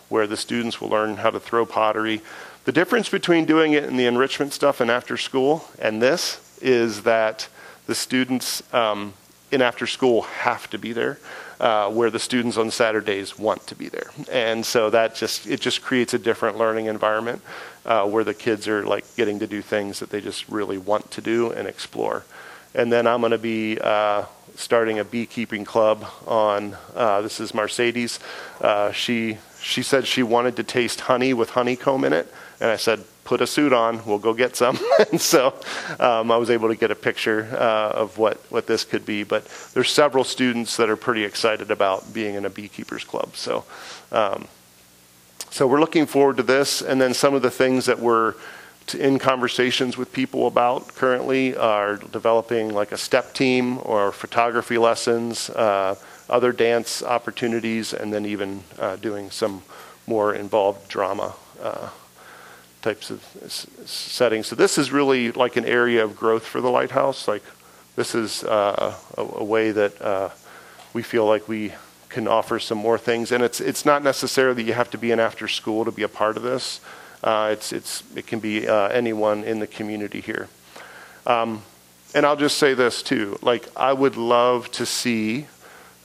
where 0.09 0.27
the 0.27 0.37
students 0.37 0.81
will 0.81 0.89
learn 0.89 1.17
how 1.17 1.29
to 1.29 1.39
throw 1.39 1.65
pottery. 1.65 2.21
The 2.65 2.71
difference 2.71 3.09
between 3.09 3.45
doing 3.45 3.73
it 3.73 3.85
in 3.85 3.97
the 3.97 4.05
enrichment 4.05 4.53
stuff 4.53 4.81
and 4.81 4.91
after 4.91 5.17
school 5.17 5.65
and 5.79 6.01
this 6.01 6.59
is 6.61 7.03
that 7.03 7.47
the 7.87 7.95
students 7.95 8.61
um, 8.73 9.13
in 9.51 9.61
after 9.61 9.87
school 9.87 10.21
have 10.21 10.69
to 10.69 10.77
be 10.77 10.93
there. 10.93 11.17
Uh, 11.61 11.91
where 11.91 12.09
the 12.09 12.17
students 12.17 12.57
on 12.57 12.71
Saturdays 12.71 13.37
want 13.37 13.67
to 13.67 13.75
be 13.75 13.87
there, 13.87 14.09
and 14.31 14.65
so 14.65 14.89
that 14.89 15.13
just 15.13 15.45
it 15.45 15.61
just 15.61 15.83
creates 15.83 16.11
a 16.11 16.17
different 16.17 16.57
learning 16.57 16.87
environment 16.87 17.39
uh, 17.85 18.03
where 18.09 18.23
the 18.23 18.33
kids 18.33 18.67
are 18.67 18.83
like 18.83 19.05
getting 19.15 19.37
to 19.37 19.45
do 19.45 19.61
things 19.61 19.99
that 19.99 20.09
they 20.09 20.21
just 20.21 20.49
really 20.49 20.79
want 20.79 21.11
to 21.11 21.21
do 21.21 21.51
and 21.51 21.67
explore. 21.67 22.25
And 22.73 22.91
then 22.91 23.05
I'm 23.05 23.19
going 23.19 23.31
to 23.31 23.37
be 23.37 23.77
uh, 23.79 24.25
starting 24.55 24.97
a 24.97 25.03
beekeeping 25.03 25.63
club 25.63 26.03
on. 26.25 26.75
Uh, 26.95 27.21
this 27.21 27.39
is 27.39 27.53
Mercedes. 27.53 28.19
Uh, 28.59 28.91
she 28.91 29.37
she 29.61 29.83
said 29.83 30.07
she 30.07 30.23
wanted 30.23 30.55
to 30.55 30.63
taste 30.63 31.01
honey 31.01 31.31
with 31.31 31.51
honeycomb 31.51 32.03
in 32.03 32.13
it, 32.13 32.27
and 32.59 32.71
I 32.71 32.77
said, 32.77 33.03
"Put 33.31 33.39
a 33.39 33.47
suit 33.47 33.71
on. 33.71 34.03
We'll 34.05 34.19
go 34.19 34.33
get 34.33 34.57
some." 34.57 34.77
and 35.09 35.21
so 35.21 35.53
um, 36.01 36.31
I 36.31 36.35
was 36.35 36.49
able 36.49 36.67
to 36.67 36.75
get 36.75 36.91
a 36.91 36.95
picture 36.95 37.47
uh, 37.53 38.01
of 38.03 38.17
what 38.17 38.35
what 38.51 38.67
this 38.67 38.83
could 38.83 39.05
be. 39.05 39.23
But 39.23 39.45
there's 39.73 39.89
several 39.89 40.25
students 40.25 40.75
that 40.75 40.89
are 40.89 40.97
pretty 40.97 41.23
excited 41.23 41.71
about 41.71 42.13
being 42.13 42.35
in 42.35 42.43
a 42.43 42.49
beekeepers 42.49 43.05
club. 43.05 43.37
So. 43.37 43.63
Um, 44.11 44.49
so 45.49 45.65
we're 45.65 45.79
looking 45.79 46.05
forward 46.05 46.37
to 46.37 46.43
this, 46.43 46.81
and 46.81 46.99
then 46.99 47.13
some 47.13 47.33
of 47.33 47.41
the 47.41 47.51
things 47.51 47.85
that 47.85 47.99
we're 47.99 48.35
in 48.93 49.17
conversations 49.17 49.97
with 49.97 50.11
people 50.11 50.47
about 50.47 50.95
currently 50.95 51.55
are 51.55 51.95
developing 51.95 52.73
like 52.73 52.91
a 52.91 52.97
step 52.97 53.33
team 53.33 53.79
or 53.83 54.11
photography 54.11 54.77
lessons, 54.77 55.49
uh, 55.51 55.95
other 56.29 56.51
dance 56.51 57.01
opportunities, 57.03 57.93
and 57.93 58.13
then 58.13 58.25
even 58.25 58.63
uh, 58.79 58.97
doing 58.97 59.29
some 59.31 59.61
more 60.07 60.33
involved 60.35 60.87
drama 60.89 61.33
uh, 61.61 61.89
types 62.81 63.09
of 63.09 63.21
settings. 63.85 64.47
So 64.47 64.55
this 64.55 64.77
is 64.77 64.91
really 64.91 65.31
like 65.31 65.55
an 65.55 65.65
area 65.65 66.03
of 66.03 66.15
growth 66.15 66.45
for 66.45 66.61
the 66.61 66.69
lighthouse. 66.69 67.27
Like 67.27 67.43
this 67.95 68.15
is 68.15 68.43
uh, 68.43 68.95
a, 69.17 69.21
a, 69.21 69.43
way 69.43 69.71
that 69.71 70.01
uh, 70.01 70.29
we 70.93 71.03
feel 71.03 71.25
like 71.25 71.47
we 71.47 71.73
can 72.09 72.27
offer 72.27 72.59
some 72.59 72.77
more 72.77 72.97
things. 72.97 73.31
And 73.31 73.43
it's 73.43 73.61
it's 73.61 73.85
not 73.85 74.03
necessarily 74.03 74.55
that 74.55 74.67
you 74.67 74.73
have 74.73 74.89
to 74.91 74.97
be 74.97 75.11
in 75.11 75.19
after 75.19 75.47
school 75.47 75.85
to 75.85 75.91
be 75.91 76.03
a 76.03 76.09
part 76.09 76.37
of 76.37 76.43
this. 76.43 76.81
Uh, 77.23 77.49
it's 77.53 77.71
it's 77.71 78.03
it 78.15 78.27
can 78.27 78.39
be 78.39 78.67
uh, 78.67 78.87
anyone 78.87 79.43
in 79.43 79.59
the 79.59 79.67
community 79.67 80.21
here. 80.21 80.47
Um, 81.25 81.63
and 82.13 82.25
I'll 82.25 82.35
just 82.35 82.57
say 82.57 82.73
this 82.73 83.03
too: 83.03 83.37
like 83.41 83.67
I 83.75 83.93
would 83.93 84.17
love 84.17 84.71
to 84.71 84.85
see 84.85 85.47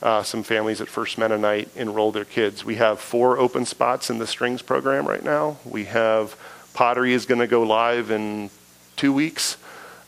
uh, 0.03 0.23
some 0.23 0.43
families 0.43 0.81
at 0.81 0.89
First 0.89 1.19
Mennonite 1.19 1.69
enroll 1.75 2.12
their 2.12 2.25
kids. 2.25 2.65
We 2.65 2.77
have 2.77 3.01
four 3.01 3.39
open 3.39 3.65
spots 3.65 4.11
in 4.11 4.19
the 4.19 4.27
strings 4.27 4.62
program 4.62 5.07
right 5.07 5.25
now. 5.25 5.57
We 5.65 5.87
have 5.87 6.37
pottery 6.77 7.12
is 7.12 7.27
going 7.27 7.41
to 7.41 7.47
go 7.47 7.62
live 7.62 8.11
in 8.11 8.51
two 8.95 9.12
weeks. 9.12 9.57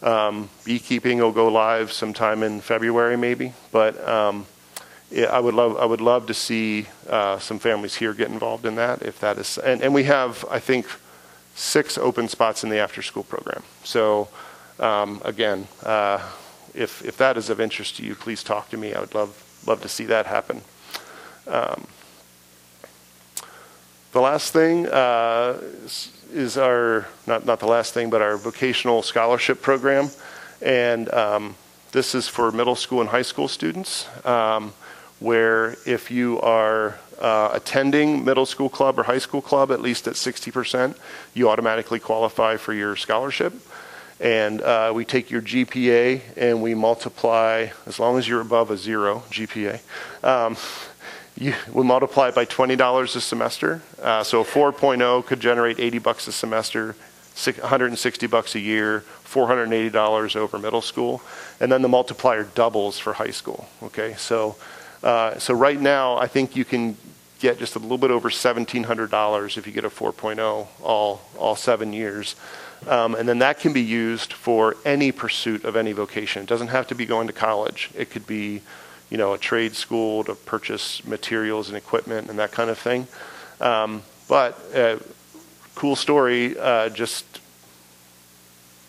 Um, 0.03 0.49
beekeeping 0.65 1.19
will 1.19 1.33
go 1.33 1.49
live 1.49 1.91
sometime 1.91 2.45
in 2.45 2.61
February, 2.61 3.17
maybe. 3.17 3.55
But 3.73 4.07
um, 4.09 4.47
I 5.17 5.41
would 5.41 5.55
love 5.55 5.77
I 5.77 5.85
would 5.85 6.01
love 6.01 6.27
to 6.29 6.35
see 6.35 6.87
uh, 7.09 7.41
some 7.41 7.59
families 7.59 7.97
here 7.97 8.15
get 8.15 8.29
involved 8.29 8.65
in 8.67 8.77
that 8.77 9.03
if 9.03 9.19
that 9.21 9.39
is 9.39 9.59
and, 9.59 9.83
and 9.83 9.93
we 9.93 10.05
have 10.05 10.45
I 10.51 10.61
think 10.61 10.87
six 11.57 11.99
open 11.99 12.29
spots 12.29 12.63
in 12.63 12.71
the 12.71 12.79
after 12.79 13.03
school 13.03 13.25
program 13.25 13.63
so 13.83 14.29
um, 14.79 15.21
again, 15.25 15.67
uh, 15.83 16.21
if, 16.75 17.05
if 17.05 17.17
that 17.17 17.37
is 17.37 17.51
of 17.51 17.61
interest 17.61 17.97
to 17.97 18.05
you, 18.05 18.15
please 18.15 18.43
talk 18.43 18.71
to 18.71 18.77
me. 18.77 18.95
I 18.95 19.01
would 19.01 19.15
love, 19.15 19.63
love 19.67 19.83
to 19.83 19.89
see 19.89 20.05
that 20.05 20.27
happen. 20.27 20.63
Um, 21.47 21.87
the 24.13 24.21
last 24.21 24.53
thing 24.53 24.87
uh, 24.87 25.61
is 26.33 26.57
our, 26.57 27.07
not, 27.27 27.47
not 27.47 27.61
the 27.61 27.67
last 27.67 27.95
thing, 27.95 28.11
but 28.11 28.23
our 28.23 28.37
vocational 28.37 29.03
scholarship 29.03 29.63
program. 29.63 30.11
And 30.61 31.13
um, 31.13 31.55
this 31.93 32.15
is 32.15 32.29
for 32.29 32.53
middle 32.53 32.77
school 32.77 33.01
and 33.01 33.09
high 33.09 33.23
school 33.23 33.49
students, 33.49 34.07
um, 34.27 34.73
where 35.21 35.77
if 35.87 36.11
you 36.11 36.41
are 36.41 36.99
uh, 37.21 37.51
attending 37.53 38.25
middle 38.25 38.47
school 38.47 38.69
club 38.69 38.99
or 38.99 39.05
high 39.05 39.19
school 39.19 39.43
club 39.43 39.73
at 39.73 39.81
least 39.81 40.07
at 40.07 40.15
60%, 40.15 40.97
you 41.35 41.49
automatically 41.49 41.99
qualify 41.99 42.57
for 42.57 42.73
your 42.73 42.97
scholarship. 42.97 43.53
And 44.21 44.61
uh, 44.63 44.93
we 44.95 45.05
take 45.05 45.31
your 45.31 45.43
GPA 45.43 46.21
and 46.37 46.61
we 46.61 46.75
multiply, 46.75 47.69
as 47.87 48.01
long 48.01 48.19
as 48.19 48.29
you're 48.29 48.41
above 48.41 48.71
a 48.71 48.77
zero 48.77 49.23
GPA, 49.31 49.81
um, 50.25 50.57
you, 51.39 51.55
we 51.73 51.85
multiply 51.85 52.29
it 52.29 52.35
by 52.35 52.45
$20 52.45 53.17
a 53.17 53.21
semester. 53.21 53.83
Uh, 54.03 54.23
so 54.23 54.41
a 54.41 54.45
4.0 54.45 55.25
could 55.27 55.41
generate 55.41 55.79
80 55.79 55.99
bucks 55.99 56.27
a 56.27 56.33
semester, 56.33 56.97
160 57.45 58.27
bucks 58.27 58.55
a 58.55 58.61
year, 58.61 59.05
$480 59.25 60.37
over 60.37 60.59
middle 60.59 60.83
school, 60.83 61.23
and 61.61 61.71
then 61.71 61.83
the 61.83 61.89
multiplier 61.89 62.45
doubles 62.45 62.99
for 62.99 63.13
high 63.13 63.31
school. 63.31 63.69
Okay, 63.83 64.15
so 64.19 64.57
uh, 65.03 65.39
so 65.39 65.55
right 65.55 65.81
now 65.81 66.17
I 66.17 66.27
think 66.27 66.57
you 66.57 66.65
can 66.65 66.97
get 67.39 67.59
just 67.59 67.77
a 67.77 67.79
little 67.79 67.99
bit 67.99 68.11
over 68.11 68.31
$1,700 68.31 69.57
if 69.57 69.67
you 69.67 69.73
get 69.73 69.85
a 69.85 69.91
4.0 69.91 70.67
all 70.83 71.21
all 71.39 71.57
seven 71.57 71.93
years. 71.93 72.35
Um, 72.87 73.15
and 73.15 73.29
then 73.29 73.41
that 73.41 73.59
can 73.59 73.73
be 73.73 73.83
used 73.83 74.33
for 74.33 74.77
any 74.85 75.11
pursuit 75.13 75.65
of 75.65 75.77
any 75.77 75.93
vocation. 75.93 76.43
It 76.43 76.49
doesn't 76.49 76.69
have 76.69 76.87
to 76.89 76.95
be 76.95 77.07
going 77.07 77.27
to 77.27 77.33
college. 77.33 77.91
It 77.95 78.11
could 78.11 78.27
be, 78.27 78.63
you 79.11 79.17
know, 79.17 79.33
a 79.33 79.39
trade 79.39 79.75
school 79.75 80.25
to 80.25 80.35
purchase 80.35 81.05
materials 81.05 81.69
and 81.69 81.77
equipment 81.77 82.29
and 82.29 82.39
that 82.39 82.53
kind 82.53 82.71
of 82.71 82.79
thing. 82.79 83.07
Um, 83.61 84.03
but 84.29 84.59
uh, 84.75 84.99
cool 85.75 85.97
story. 85.97 86.59
Uh, 86.59 86.89
just 86.91 87.25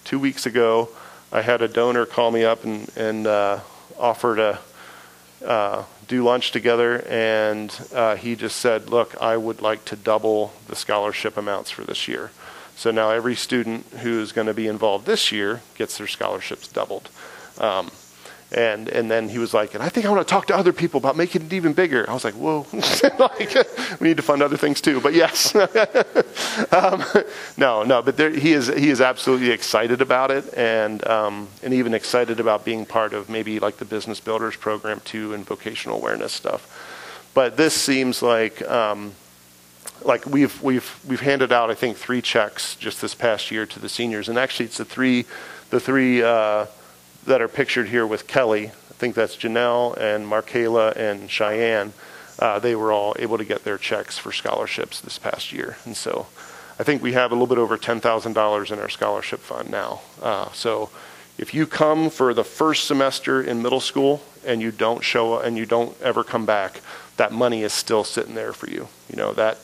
two 0.04 0.20
weeks 0.20 0.46
ago, 0.46 0.90
I 1.32 1.42
had 1.42 1.62
a 1.62 1.68
donor 1.68 2.06
call 2.06 2.32
me 2.32 2.44
up 2.44 2.64
and, 2.64 2.90
and 2.98 3.28
uh, 3.28 3.60
offer 3.98 4.36
to 4.36 4.60
uh, 5.46 5.84
do 6.08 6.24
lunch 6.24 6.52
together, 6.52 7.06
and 7.08 7.72
uh, 7.94 8.16
he 8.16 8.36
just 8.36 8.58
said, 8.58 8.90
"Look, 8.90 9.16
I 9.22 9.38
would 9.38 9.62
like 9.62 9.86
to 9.86 9.96
double 9.96 10.52
the 10.68 10.76
scholarship 10.76 11.38
amounts 11.38 11.70
for 11.70 11.84
this 11.84 12.08
year." 12.08 12.32
So 12.76 12.92
now 12.92 13.12
every 13.12 13.36
student 13.36 13.86
who 14.02 14.20
is 14.20 14.32
going 14.32 14.48
to 14.48 14.54
be 14.54 14.68
involved 14.68 15.06
this 15.06 15.32
year 15.32 15.62
gets 15.76 15.98
their 15.98 16.08
scholarships 16.08 16.68
doubled. 16.68 17.10
Um, 17.58 17.92
and 18.52 18.90
and 18.90 19.12
then 19.12 19.30
he 19.30 19.38
was 19.38 19.54
like, 19.54 19.76
and 19.76 19.84
I 19.84 19.90
think 19.90 20.06
I 20.06 20.10
want 20.10 20.28
to 20.28 20.32
talk 20.32 20.48
to 20.48 20.56
other 20.56 20.74
people 20.74 20.98
about 20.98 21.16
making 21.16 21.44
it 21.44 21.54
even 21.54 21.74
bigger. 21.74 22.10
I 22.10 22.14
was 22.14 22.24
like, 22.24 22.34
whoa, 22.34 22.66
like, 23.20 23.56
we 24.00 24.08
need 24.08 24.18
to 24.18 24.24
fund 24.24 24.42
other 24.42 24.58
things 24.58 24.82
too. 24.82 25.00
But 25.00 25.14
yes, 25.14 25.54
um, 26.72 27.04
no, 27.58 27.84
no. 27.84 28.02
But 28.02 28.18
there, 28.18 28.32
he 28.32 28.54
is 28.54 28.68
he 28.68 28.90
is 28.90 29.02
absolutely 29.02 29.52
excited 29.52 30.02
about 30.02 30.32
it, 30.32 30.52
and 30.58 31.06
um, 31.08 31.48
and 31.62 31.74
even 31.74 31.94
excited 31.94 32.40
about 32.40 32.66
being 32.66 32.86
part 32.86 33.14
of 33.14 33.30
maybe 33.30 33.60
like 33.60 33.78
the 33.78 33.86
business 33.86 34.20
builders 34.20 34.56
program 34.56 35.00
too, 35.02 35.34
and 35.34 35.46
vocational 35.46 35.98
awareness 35.98 36.34
stuff. 36.34 37.32
But 37.34 37.58
this 37.58 37.74
seems 37.74 38.22
like. 38.22 38.68
Um, 38.68 39.14
like 40.06 40.26
we've 40.26 40.62
we've 40.62 40.98
we've 41.06 41.20
handed 41.20 41.52
out 41.52 41.70
I 41.70 41.74
think 41.74 41.98
three 41.98 42.22
checks 42.22 42.78
just 42.78 43.02
this 43.02 43.14
past 43.14 43.52
year 43.52 43.66
to 43.66 43.80
the 43.80 43.90
seniors, 43.90 44.30
and 44.30 44.38
actually 44.38 44.68
it's 44.68 44.78
the 44.78 44.86
three 44.86 45.26
the 45.72 45.80
three 45.80 46.24
uh, 46.24 46.68
that 47.26 47.42
are 47.42 47.48
pictured 47.48 47.90
here 47.90 48.06
with 48.06 48.28
Kelly. 48.28 48.68
I 48.68 48.94
think 48.94 49.16
that's 49.16 49.36
Janelle 49.36 49.98
and 49.98 50.26
Markayla 50.26 50.96
and 50.96 51.30
Cheyenne. 51.30 51.94
Uh, 52.38 52.60
they 52.60 52.76
were 52.76 52.92
all 52.92 53.16
able 53.20 53.38
to 53.38 53.46
get 53.46 53.64
their 53.64 53.78
checks 53.78 54.18
for 54.18 54.32
scholarships 54.32 55.02
this 55.02 55.20
past 55.20 55.52
year, 55.52 55.78
and 55.86 55.96
so 55.96 56.28
I 56.80 56.84
think 56.84 57.02
we 57.02 57.14
have 57.14 57.32
a 57.32 57.36
little 57.36 57.48
bit 57.48 57.58
over 57.58 57.78
ten 57.78 58.00
thousand 58.00 58.34
dollars 58.34 58.72
in 58.72 58.80
our 58.80 58.90
scholarship 58.90 59.40
fund 59.40 59.70
now. 59.70 60.02
Uh, 60.22 60.50
so 60.52 60.90
if 61.38 61.54
you 61.54 61.66
come 61.66 62.10
for 62.10 62.34
the 62.34 62.44
first 62.44 62.86
semester 62.86 63.42
in 63.42 63.62
middle 63.62 63.80
school 63.80 64.22
and 64.46 64.62
you 64.62 64.72
don't 64.72 65.04
show 65.04 65.40
and 65.40 65.58
you 65.58 65.66
don't 65.66 66.00
ever 66.02 66.24
come 66.24 66.46
back, 66.46 66.82
that 67.18 67.32
money 67.32 67.64
is 67.64 67.74
still 67.74 68.04
sitting 68.04 68.36
there 68.36 68.54
for 68.54 68.70
you. 68.70 68.88
You 69.10 69.18
know 69.18 69.34
that 69.34 69.58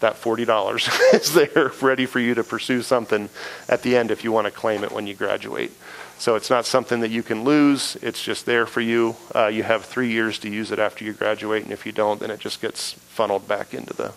that 0.00 0.14
$40 0.14 1.14
is 1.14 1.34
there 1.34 1.70
ready 1.80 2.06
for 2.06 2.18
you 2.18 2.34
to 2.34 2.42
pursue 2.42 2.82
something 2.82 3.28
at 3.68 3.82
the 3.82 3.96
end 3.96 4.10
if 4.10 4.24
you 4.24 4.32
want 4.32 4.46
to 4.46 4.50
claim 4.50 4.82
it 4.82 4.90
when 4.92 5.06
you 5.06 5.14
graduate. 5.14 5.72
So 6.20 6.34
it's 6.34 6.50
not 6.50 6.66
something 6.66 7.00
that 7.00 7.10
you 7.10 7.22
can 7.22 7.44
lose. 7.44 7.96
It's 8.02 8.22
just 8.22 8.44
there 8.44 8.66
for 8.66 8.82
you. 8.82 9.16
Uh, 9.34 9.46
you 9.46 9.62
have 9.62 9.86
three 9.86 10.10
years 10.10 10.38
to 10.40 10.50
use 10.50 10.70
it 10.70 10.78
after 10.78 11.02
you 11.02 11.14
graduate, 11.14 11.62
and 11.62 11.72
if 11.72 11.86
you 11.86 11.92
don't, 11.92 12.20
then 12.20 12.30
it 12.30 12.40
just 12.40 12.60
gets 12.60 12.92
funneled 12.92 13.48
back 13.48 13.72
into 13.72 13.94
the 13.94 14.12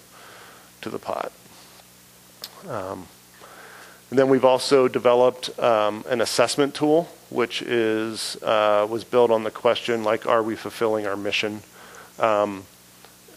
to 0.81 0.89
the 0.89 0.99
pot. 0.99 1.31
Um, 2.67 3.07
and 4.09 4.19
then 4.19 4.27
we've 4.27 4.43
also 4.43 4.89
developed 4.89 5.57
um, 5.57 6.03
an 6.09 6.19
assessment 6.19 6.75
tool, 6.75 7.07
which 7.29 7.61
is 7.61 8.35
uh, 8.43 8.85
was 8.89 9.05
built 9.05 9.31
on 9.31 9.45
the 9.45 9.51
question 9.51 10.03
like, 10.03 10.27
are 10.27 10.43
we 10.43 10.57
fulfilling 10.57 11.07
our 11.07 11.15
mission? 11.15 11.61
Um, 12.19 12.65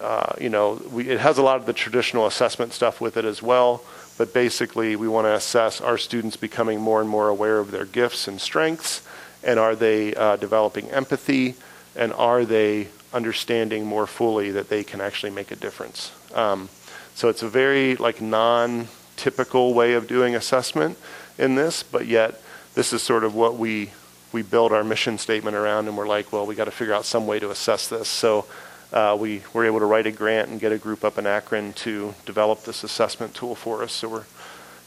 uh, 0.01 0.33
you 0.41 0.49
know, 0.49 0.81
we, 0.91 1.09
it 1.09 1.21
has 1.21 1.39
a 1.39 1.43
lot 1.43 1.59
of 1.59 1.67
the 1.67 1.73
traditional 1.73 2.27
assessment 2.27 2.73
stuff 2.73 3.01
with 3.01 3.17
it 3.17 3.25
as 3.25 3.43
well, 3.43 3.83
but 4.19 4.33
basically 4.33 4.97
we 4.97 5.09
want 5.09 5.27
to 5.27 5.35
assess 5.35 5.81
are 5.81 5.99
students 5.99 6.37
becoming 6.37 6.81
more 6.81 7.01
and 7.01 7.09
more 7.09 7.29
aware 7.29 7.59
of 7.59 7.71
their 7.71 7.85
gifts 7.85 8.29
and 8.29 8.41
strengths, 8.41 9.07
and 9.43 9.59
are 9.59 9.77
they 9.77 10.15
uh, 10.15 10.37
developing 10.37 10.91
empathy, 10.91 11.55
and 11.95 12.13
are 12.13 12.45
they 12.45 12.89
understanding 13.13 13.87
more 13.87 14.07
fully 14.07 14.51
that 14.51 14.69
they 14.69 14.85
can 14.85 15.01
actually 15.01 15.31
make 15.31 15.51
a 15.51 15.57
difference. 15.57 16.13
Um, 16.35 16.69
so 17.15 17.29
it's 17.29 17.43
a 17.43 17.49
very 17.49 17.97
like 17.97 18.21
non-typical 18.21 19.73
way 19.73 19.95
of 19.95 20.07
doing 20.07 20.35
assessment 20.35 20.99
in 21.39 21.55
this, 21.55 21.83
but 21.83 22.07
yet 22.07 22.41
this 22.75 22.93
is 22.93 23.03
sort 23.03 23.25
of 23.25 23.35
what 23.35 23.57
we 23.57 23.91
we 24.33 24.43
build 24.43 24.73
our 24.73 24.85
mission 24.85 25.17
statement 25.17 25.57
around, 25.57 25.89
and 25.89 25.97
we're 25.97 26.07
like, 26.07 26.31
well, 26.31 26.45
we 26.45 26.55
got 26.55 26.67
to 26.67 26.71
figure 26.71 26.93
out 26.93 27.07
some 27.07 27.27
way 27.27 27.39
to 27.39 27.51
assess 27.51 27.89
this. 27.89 28.09
So 28.09 28.45
uh, 28.93 29.17
we 29.19 29.43
were 29.53 29.65
able 29.65 29.79
to 29.79 29.87
write 29.87 30.07
a 30.07 30.13
grant 30.13 30.49
and 30.49 30.61
get 30.61 30.73
a 30.73 30.79
group 30.79 31.05
up 31.05 31.19
in 31.19 31.27
Akron 31.27 31.73
to 31.75 32.15
develop 32.25 32.65
this 32.65 32.85
assessment 32.85 33.35
tool 33.35 33.55
for 33.55 33.83
us. 33.83 33.93
So 33.93 34.09
we're 34.09 34.25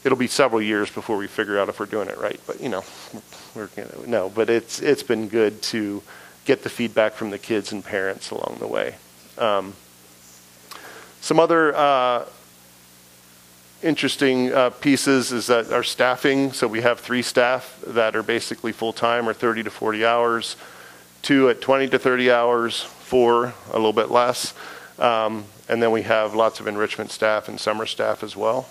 it'll 0.04 0.18
be 0.18 0.26
several 0.26 0.62
years 0.62 0.90
before 0.90 1.16
we 1.16 1.26
figure 1.26 1.58
out 1.58 1.68
if 1.68 1.78
we're 1.78 1.86
doing 1.86 2.08
it 2.08 2.18
right. 2.18 2.40
But 2.46 2.60
you 2.60 2.68
know, 2.68 2.84
we're 3.54 3.68
know, 3.76 4.04
no. 4.06 4.28
But 4.30 4.50
it's 4.50 4.80
it's 4.80 5.02
been 5.02 5.28
good 5.28 5.62
to 5.64 6.02
get 6.44 6.62
the 6.62 6.70
feedback 6.70 7.12
from 7.12 7.30
the 7.30 7.38
kids 7.38 7.72
and 7.72 7.84
parents 7.84 8.30
along 8.30 8.56
the 8.58 8.66
way. 8.66 8.96
Um, 9.38 9.74
some 11.20 11.38
other 11.38 11.74
uh, 11.76 12.24
interesting 13.82 14.52
uh, 14.52 14.70
pieces 14.70 15.32
is 15.32 15.46
that 15.48 15.72
our 15.72 15.82
staffing. 15.82 16.52
So 16.52 16.66
we 16.66 16.80
have 16.80 17.00
three 17.00 17.22
staff 17.22 17.82
that 17.86 18.16
are 18.16 18.22
basically 18.22 18.72
full 18.72 18.92
time 18.92 19.28
or 19.28 19.34
30 19.34 19.64
to 19.64 19.70
40 19.70 20.04
hours, 20.04 20.56
two 21.22 21.48
at 21.48 21.60
20 21.60 21.88
to 21.88 21.98
30 21.98 22.30
hours, 22.30 22.80
four, 22.80 23.54
a 23.70 23.76
little 23.76 23.92
bit 23.92 24.10
less. 24.10 24.54
Um, 24.98 25.44
and 25.68 25.82
then 25.82 25.90
we 25.90 26.02
have 26.02 26.34
lots 26.34 26.60
of 26.60 26.66
enrichment 26.66 27.10
staff 27.10 27.48
and 27.48 27.58
summer 27.58 27.86
staff 27.86 28.22
as 28.22 28.36
well. 28.36 28.68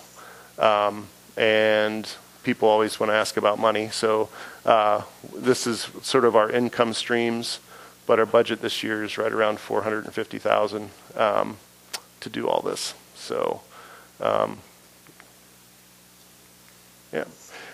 Um, 0.58 1.08
and 1.36 2.08
people 2.42 2.68
always 2.68 2.98
want 3.00 3.10
to 3.10 3.14
ask 3.14 3.36
about 3.36 3.58
money. 3.58 3.88
So 3.88 4.28
uh, 4.64 5.02
this 5.34 5.66
is 5.66 5.88
sort 6.02 6.24
of 6.24 6.36
our 6.36 6.50
income 6.50 6.92
streams, 6.92 7.60
but 8.06 8.18
our 8.18 8.26
budget 8.26 8.60
this 8.60 8.82
year 8.82 9.04
is 9.04 9.18
right 9.18 9.32
around 9.32 9.58
450,000 9.58 10.90
um, 11.16 11.56
to 12.20 12.30
do 12.30 12.48
all 12.48 12.62
this. 12.62 12.94
So, 13.14 13.60
um, 14.20 14.58
yeah. 17.12 17.24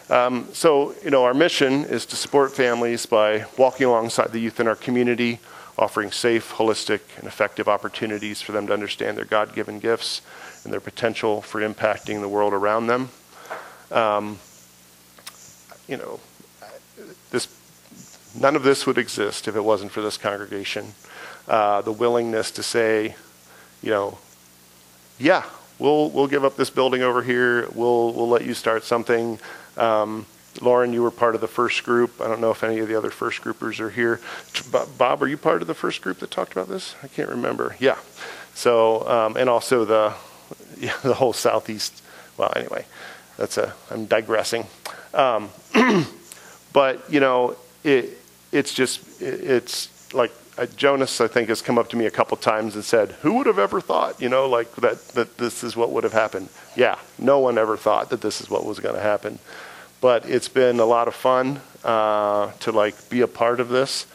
Um, 0.08 0.48
so, 0.52 0.94
you 1.02 1.10
know, 1.10 1.24
our 1.24 1.34
mission 1.34 1.84
is 1.84 2.06
to 2.06 2.16
support 2.16 2.54
families 2.54 3.06
by 3.06 3.44
walking 3.58 3.86
alongside 3.86 4.30
the 4.30 4.38
youth 4.38 4.60
in 4.60 4.68
our 4.68 4.76
community, 4.76 5.40
offering 5.76 6.12
safe, 6.12 6.54
holistic, 6.54 7.00
and 7.18 7.26
effective 7.26 7.68
opportunities 7.68 8.40
for 8.40 8.52
them 8.52 8.68
to 8.68 8.72
understand 8.72 9.18
their 9.18 9.24
God 9.24 9.54
given 9.54 9.80
gifts 9.80 10.22
and 10.62 10.72
their 10.72 10.80
potential 10.80 11.42
for 11.42 11.60
impacting 11.60 12.20
the 12.20 12.28
world 12.28 12.52
around 12.52 12.86
them. 12.86 13.08
Um, 13.90 14.38
you 15.88 15.96
know, 15.96 16.20
this, 17.30 17.48
none 18.38 18.54
of 18.54 18.62
this 18.62 18.86
would 18.86 18.98
exist 18.98 19.48
if 19.48 19.56
it 19.56 19.64
wasn't 19.64 19.90
for 19.90 20.02
this 20.02 20.16
congregation. 20.16 20.94
Uh, 21.48 21.82
the 21.82 21.92
willingness 21.92 22.50
to 22.52 22.62
say, 22.62 23.14
you 23.82 23.90
know, 23.90 24.18
yeah, 25.18 25.44
we'll 25.78 26.10
we'll 26.10 26.26
give 26.26 26.44
up 26.44 26.56
this 26.56 26.70
building 26.70 27.02
over 27.02 27.22
here. 27.22 27.68
We'll 27.74 28.12
we'll 28.12 28.28
let 28.28 28.44
you 28.44 28.54
start 28.54 28.84
something. 28.84 29.38
Um, 29.76 30.26
Lauren, 30.60 30.92
you 30.92 31.02
were 31.02 31.10
part 31.10 31.34
of 31.34 31.40
the 31.40 31.48
first 31.48 31.84
group. 31.84 32.20
I 32.20 32.28
don't 32.28 32.40
know 32.40 32.50
if 32.50 32.64
any 32.64 32.78
of 32.78 32.88
the 32.88 32.96
other 32.96 33.10
first 33.10 33.42
groupers 33.42 33.78
are 33.80 33.90
here. 33.90 34.20
Bob, 34.96 35.22
are 35.22 35.28
you 35.28 35.36
part 35.36 35.60
of 35.60 35.68
the 35.68 35.74
first 35.74 36.00
group 36.00 36.18
that 36.20 36.30
talked 36.30 36.52
about 36.52 36.68
this? 36.68 36.94
I 37.02 37.08
can't 37.08 37.28
remember. 37.28 37.76
Yeah. 37.78 37.98
So, 38.54 39.06
um, 39.08 39.36
and 39.36 39.50
also 39.50 39.84
the 39.84 40.14
yeah, 40.78 40.96
the 41.02 41.14
whole 41.14 41.32
southeast. 41.32 42.02
Well, 42.36 42.52
anyway, 42.56 42.86
that's 43.36 43.58
a. 43.58 43.74
I'm 43.90 44.06
digressing. 44.06 44.66
Um, 45.14 45.50
but 46.72 47.04
you 47.10 47.20
know, 47.20 47.56
it, 47.84 48.18
it's 48.52 48.72
just 48.72 49.20
it, 49.20 49.40
it's 49.42 50.14
like 50.14 50.32
uh, 50.58 50.66
Jonas, 50.76 51.20
I 51.20 51.28
think, 51.28 51.48
has 51.48 51.60
come 51.60 51.78
up 51.78 51.88
to 51.90 51.96
me 51.96 52.06
a 52.06 52.10
couple 52.10 52.36
times 52.36 52.74
and 52.74 52.84
said, 52.84 53.12
"Who 53.22 53.34
would 53.34 53.46
have 53.46 53.58
ever 53.58 53.80
thought, 53.80 54.20
you 54.20 54.28
know, 54.28 54.48
like 54.48 54.74
that 54.76 55.08
that 55.08 55.36
this 55.38 55.62
is 55.62 55.76
what 55.76 55.90
would 55.90 56.04
have 56.04 56.12
happened?" 56.12 56.48
Yeah, 56.74 56.98
no 57.18 57.38
one 57.38 57.58
ever 57.58 57.76
thought 57.76 58.10
that 58.10 58.22
this 58.22 58.40
is 58.40 58.48
what 58.48 58.64
was 58.64 58.80
going 58.80 58.94
to 58.94 59.00
happen, 59.00 59.38
but 60.00 60.28
it's 60.28 60.48
been 60.48 60.80
a 60.80 60.84
lot 60.86 61.08
of 61.08 61.14
fun 61.14 61.60
uh, 61.84 62.52
to 62.60 62.72
like 62.72 63.10
be 63.10 63.20
a 63.20 63.26
part 63.26 63.60
of 63.60 63.68
this, 63.68 64.06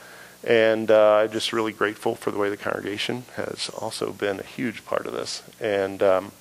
and 0.44 0.90
uh, 0.90 1.18
I'm 1.18 1.32
just 1.32 1.54
really 1.54 1.74
grateful 1.74 2.16
for 2.16 2.32
the 2.32 2.38
way 2.38 2.50
the 2.50 2.58
congregation 2.58 3.26
has 3.36 3.70
also 3.78 4.12
been 4.12 4.40
a 4.40 4.44
huge 4.44 4.84
part 4.86 5.06
of 5.06 5.14
this. 5.14 5.44
And 5.60 6.02
um, 6.02 6.32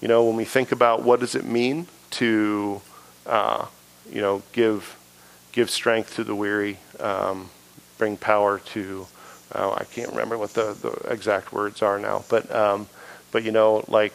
you 0.00 0.08
know, 0.08 0.24
when 0.24 0.36
we 0.36 0.44
think 0.44 0.70
about 0.70 1.02
what 1.02 1.18
does 1.18 1.34
it 1.34 1.44
mean 1.44 1.88
to, 2.12 2.82
uh, 3.26 3.66
you 4.08 4.20
know, 4.20 4.42
give 4.52 4.96
give 5.50 5.70
strength 5.70 6.14
to 6.16 6.24
the 6.24 6.34
weary, 6.34 6.78
um, 7.00 7.50
bring 7.98 8.16
power 8.16 8.58
to 8.58 9.06
oh, 9.54 9.72
I 9.72 9.84
can't 9.84 10.10
remember 10.10 10.38
what 10.38 10.54
the, 10.54 10.74
the 10.80 10.90
exact 11.12 11.52
words 11.52 11.82
are 11.82 11.98
now, 11.98 12.24
but 12.28 12.52
um, 12.54 12.88
but 13.32 13.44
you 13.44 13.52
know, 13.52 13.84
like 13.88 14.14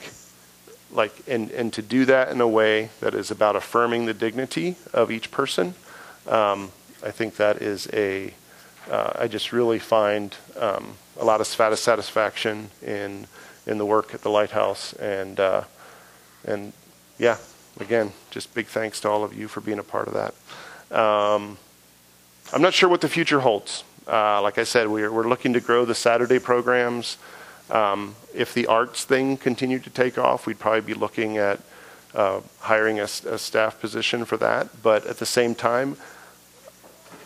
like 0.91 1.13
and 1.27 1.51
and 1.51 1.71
to 1.73 1.81
do 1.81 2.05
that 2.05 2.29
in 2.29 2.41
a 2.41 2.47
way 2.47 2.89
that 2.99 3.13
is 3.13 3.31
about 3.31 3.55
affirming 3.55 4.05
the 4.05 4.13
dignity 4.13 4.75
of 4.93 5.11
each 5.11 5.31
person, 5.31 5.73
um, 6.27 6.71
I 7.03 7.11
think 7.11 7.35
that 7.35 7.61
is 7.61 7.89
a 7.93 8.33
uh, 8.89 9.13
I 9.15 9.27
just 9.27 9.51
really 9.51 9.79
find 9.79 10.35
um, 10.57 10.95
a 11.19 11.25
lot 11.25 11.41
of 11.41 11.47
satisfaction 11.47 12.69
in 12.81 13.27
in 13.67 13.77
the 13.77 13.85
work 13.85 14.13
at 14.13 14.21
the 14.21 14.29
lighthouse, 14.29 14.93
and 14.93 15.39
uh, 15.39 15.63
and 16.45 16.73
yeah, 17.17 17.37
again, 17.79 18.13
just 18.31 18.53
big 18.53 18.67
thanks 18.67 18.99
to 19.01 19.09
all 19.09 19.23
of 19.23 19.33
you 19.33 19.47
for 19.47 19.61
being 19.61 19.79
a 19.79 19.83
part 19.83 20.07
of 20.07 20.13
that. 20.13 20.97
Um, 20.97 21.57
I'm 22.51 22.61
not 22.61 22.73
sure 22.73 22.89
what 22.89 23.01
the 23.01 23.09
future 23.09 23.41
holds. 23.41 23.83
Uh, 24.09 24.41
like 24.41 24.57
I 24.57 24.63
said, 24.63 24.87
we're, 24.87 25.11
we're 25.11 25.27
looking 25.27 25.53
to 25.53 25.59
grow 25.59 25.85
the 25.85 25.93
Saturday 25.93 26.39
programs. 26.39 27.17
Um, 27.69 28.15
if 28.33 28.55
the 28.55 28.65
arts 28.65 29.03
thing 29.03 29.37
continued 29.37 29.83
to 29.83 29.91
take 29.91 30.17
off, 30.17 30.47
we'd 30.47 30.57
probably 30.57 30.81
be 30.81 30.95
looking 30.95 31.37
at 31.37 31.59
uh, 32.15 32.41
hiring 32.59 32.99
a, 32.99 33.03
a, 33.03 33.37
staff 33.37 33.79
position 33.79 34.25
for 34.25 34.37
that. 34.37 34.81
But 34.81 35.05
at 35.05 35.17
the 35.17 35.27
same 35.27 35.53
time, 35.53 35.95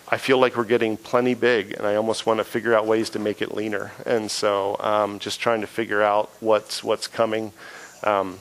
I 0.09 0.17
feel 0.17 0.39
like 0.39 0.57
we're 0.57 0.65
getting 0.65 0.97
plenty 0.97 1.33
big, 1.35 1.71
and 1.71 1.87
I 1.87 1.95
almost 1.95 2.25
want 2.25 2.39
to 2.39 2.43
figure 2.43 2.75
out 2.75 2.85
ways 2.85 3.09
to 3.11 3.19
make 3.19 3.41
it 3.41 3.55
leaner. 3.55 3.93
And 4.05 4.29
so, 4.29 4.75
um, 4.81 5.19
just 5.19 5.39
trying 5.39 5.61
to 5.61 5.67
figure 5.67 6.03
out 6.03 6.29
what's 6.41 6.83
what's 6.83 7.07
coming. 7.07 7.53
Um, 8.03 8.39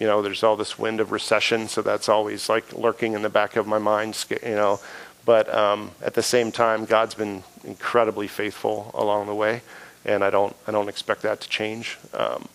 you 0.00 0.06
know, 0.06 0.22
there's 0.22 0.42
all 0.42 0.56
this 0.56 0.78
wind 0.78 1.00
of 1.00 1.12
recession, 1.12 1.68
so 1.68 1.82
that's 1.82 2.08
always 2.08 2.48
like 2.48 2.72
lurking 2.72 3.12
in 3.12 3.20
the 3.20 3.28
back 3.28 3.56
of 3.56 3.66
my 3.66 3.78
mind. 3.78 4.24
You 4.42 4.54
know, 4.54 4.80
but 5.24 5.52
um, 5.54 5.92
at 6.02 6.14
the 6.14 6.22
same 6.22 6.50
time, 6.52 6.84
God's 6.84 7.14
been 7.14 7.42
incredibly 7.64 8.26
faithful 8.26 8.90
along 8.94 9.26
the 9.26 9.34
way, 9.34 9.62
and 10.04 10.24
I 10.24 10.30
don't 10.30 10.54
I 10.66 10.72
don't 10.72 10.88
expect 10.88 11.22
that 11.22 11.40
to 11.42 11.48
change. 11.48 11.98
Um, 12.12 12.48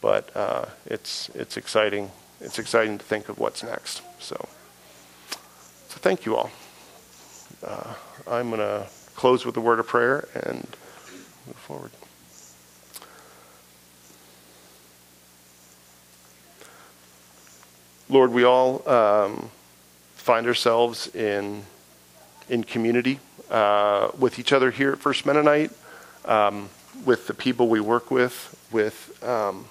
but 0.00 0.34
uh, 0.34 0.66
it's 0.86 1.30
it's 1.34 1.56
exciting. 1.56 2.10
It's 2.40 2.58
exciting 2.58 2.98
to 2.98 3.04
think 3.04 3.28
of 3.28 3.38
what's 3.38 3.62
next. 3.62 4.02
So, 4.18 4.34
so 5.88 5.98
thank 6.00 6.24
you 6.24 6.36
all. 6.36 6.50
Uh, 7.62 7.94
I'm 8.26 8.48
going 8.48 8.60
to 8.60 8.86
close 9.14 9.44
with 9.44 9.56
a 9.58 9.60
word 9.60 9.78
of 9.78 9.86
prayer 9.86 10.26
and 10.34 10.66
move 11.46 11.56
forward. 11.56 11.90
Lord, 18.08 18.32
we 18.32 18.44
all 18.44 18.88
um, 18.88 19.50
find 20.14 20.46
ourselves 20.46 21.14
in 21.14 21.64
in 22.50 22.64
community 22.64 23.20
uh, 23.50 24.10
with 24.18 24.38
each 24.38 24.52
other 24.52 24.70
here 24.70 24.92
at 24.92 24.98
First 24.98 25.24
Mennonite, 25.24 25.70
um, 26.26 26.68
with 27.06 27.26
the 27.26 27.34
people 27.34 27.68
we 27.68 27.80
work 27.80 28.10
with, 28.10 28.54
with 28.70 29.18
um, 29.24 29.64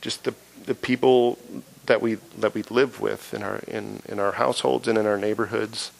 just 0.00 0.22
the 0.22 0.34
the 0.66 0.74
people 0.74 1.38
that 1.86 2.02
we 2.02 2.16
that 2.38 2.54
we 2.54 2.62
live 2.64 3.00
with 3.00 3.32
in 3.34 3.42
our 3.42 3.56
in, 3.66 4.00
in 4.06 4.20
our 4.20 4.32
households 4.32 4.86
and 4.86 4.98
in 4.98 5.06
our 5.06 5.16
neighborhoods. 5.16 5.90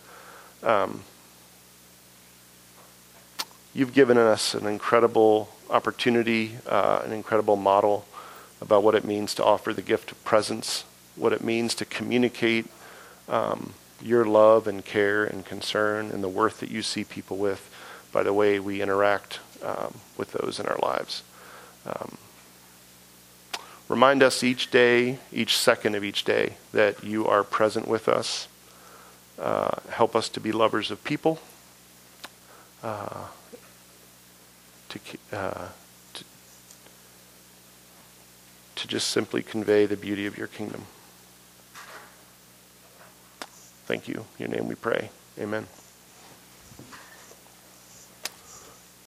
Um, 0.62 1.02
you've 3.74 3.94
given 3.94 4.18
us 4.18 4.54
an 4.54 4.66
incredible 4.66 5.48
opportunity, 5.70 6.58
uh, 6.66 7.02
an 7.04 7.12
incredible 7.12 7.56
model 7.56 8.06
about 8.60 8.82
what 8.82 8.94
it 8.94 9.04
means 9.04 9.34
to 9.34 9.44
offer 9.44 9.72
the 9.72 9.82
gift 9.82 10.12
of 10.12 10.22
presence, 10.24 10.84
what 11.16 11.32
it 11.32 11.42
means 11.42 11.74
to 11.76 11.84
communicate 11.84 12.66
um, 13.28 13.72
your 14.00 14.24
love 14.24 14.66
and 14.66 14.84
care 14.84 15.24
and 15.24 15.44
concern 15.44 16.10
and 16.10 16.22
the 16.22 16.28
worth 16.28 16.60
that 16.60 16.70
you 16.70 16.82
see 16.82 17.04
people 17.04 17.36
with 17.36 17.68
by 18.12 18.22
the 18.22 18.32
way 18.32 18.58
we 18.58 18.80
interact 18.80 19.40
um, 19.62 19.94
with 20.16 20.32
those 20.32 20.60
in 20.60 20.66
our 20.66 20.78
lives. 20.78 21.22
Um, 21.86 22.16
remind 23.88 24.22
us 24.22 24.42
each 24.42 24.70
day, 24.70 25.18
each 25.32 25.56
second 25.56 25.94
of 25.94 26.04
each 26.04 26.24
day, 26.24 26.54
that 26.72 27.02
you 27.02 27.26
are 27.26 27.42
present 27.42 27.88
with 27.88 28.08
us. 28.08 28.48
Uh, 29.38 29.76
help 29.90 30.16
us 30.16 30.28
to 30.28 30.40
be 30.40 30.52
lovers 30.52 30.90
of 30.90 31.02
people, 31.04 31.38
uh, 32.82 33.26
to, 34.88 34.98
uh, 35.32 35.68
to, 36.14 36.24
to 38.74 38.88
just 38.88 39.08
simply 39.10 39.42
convey 39.42 39.86
the 39.86 39.96
beauty 39.96 40.26
of 40.26 40.36
your 40.36 40.48
kingdom. 40.48 40.86
Thank 43.88 44.06
you. 44.06 44.22
In 44.38 44.50
your 44.50 44.50
name 44.50 44.68
we 44.68 44.74
pray. 44.74 45.08
Amen. 45.38 45.66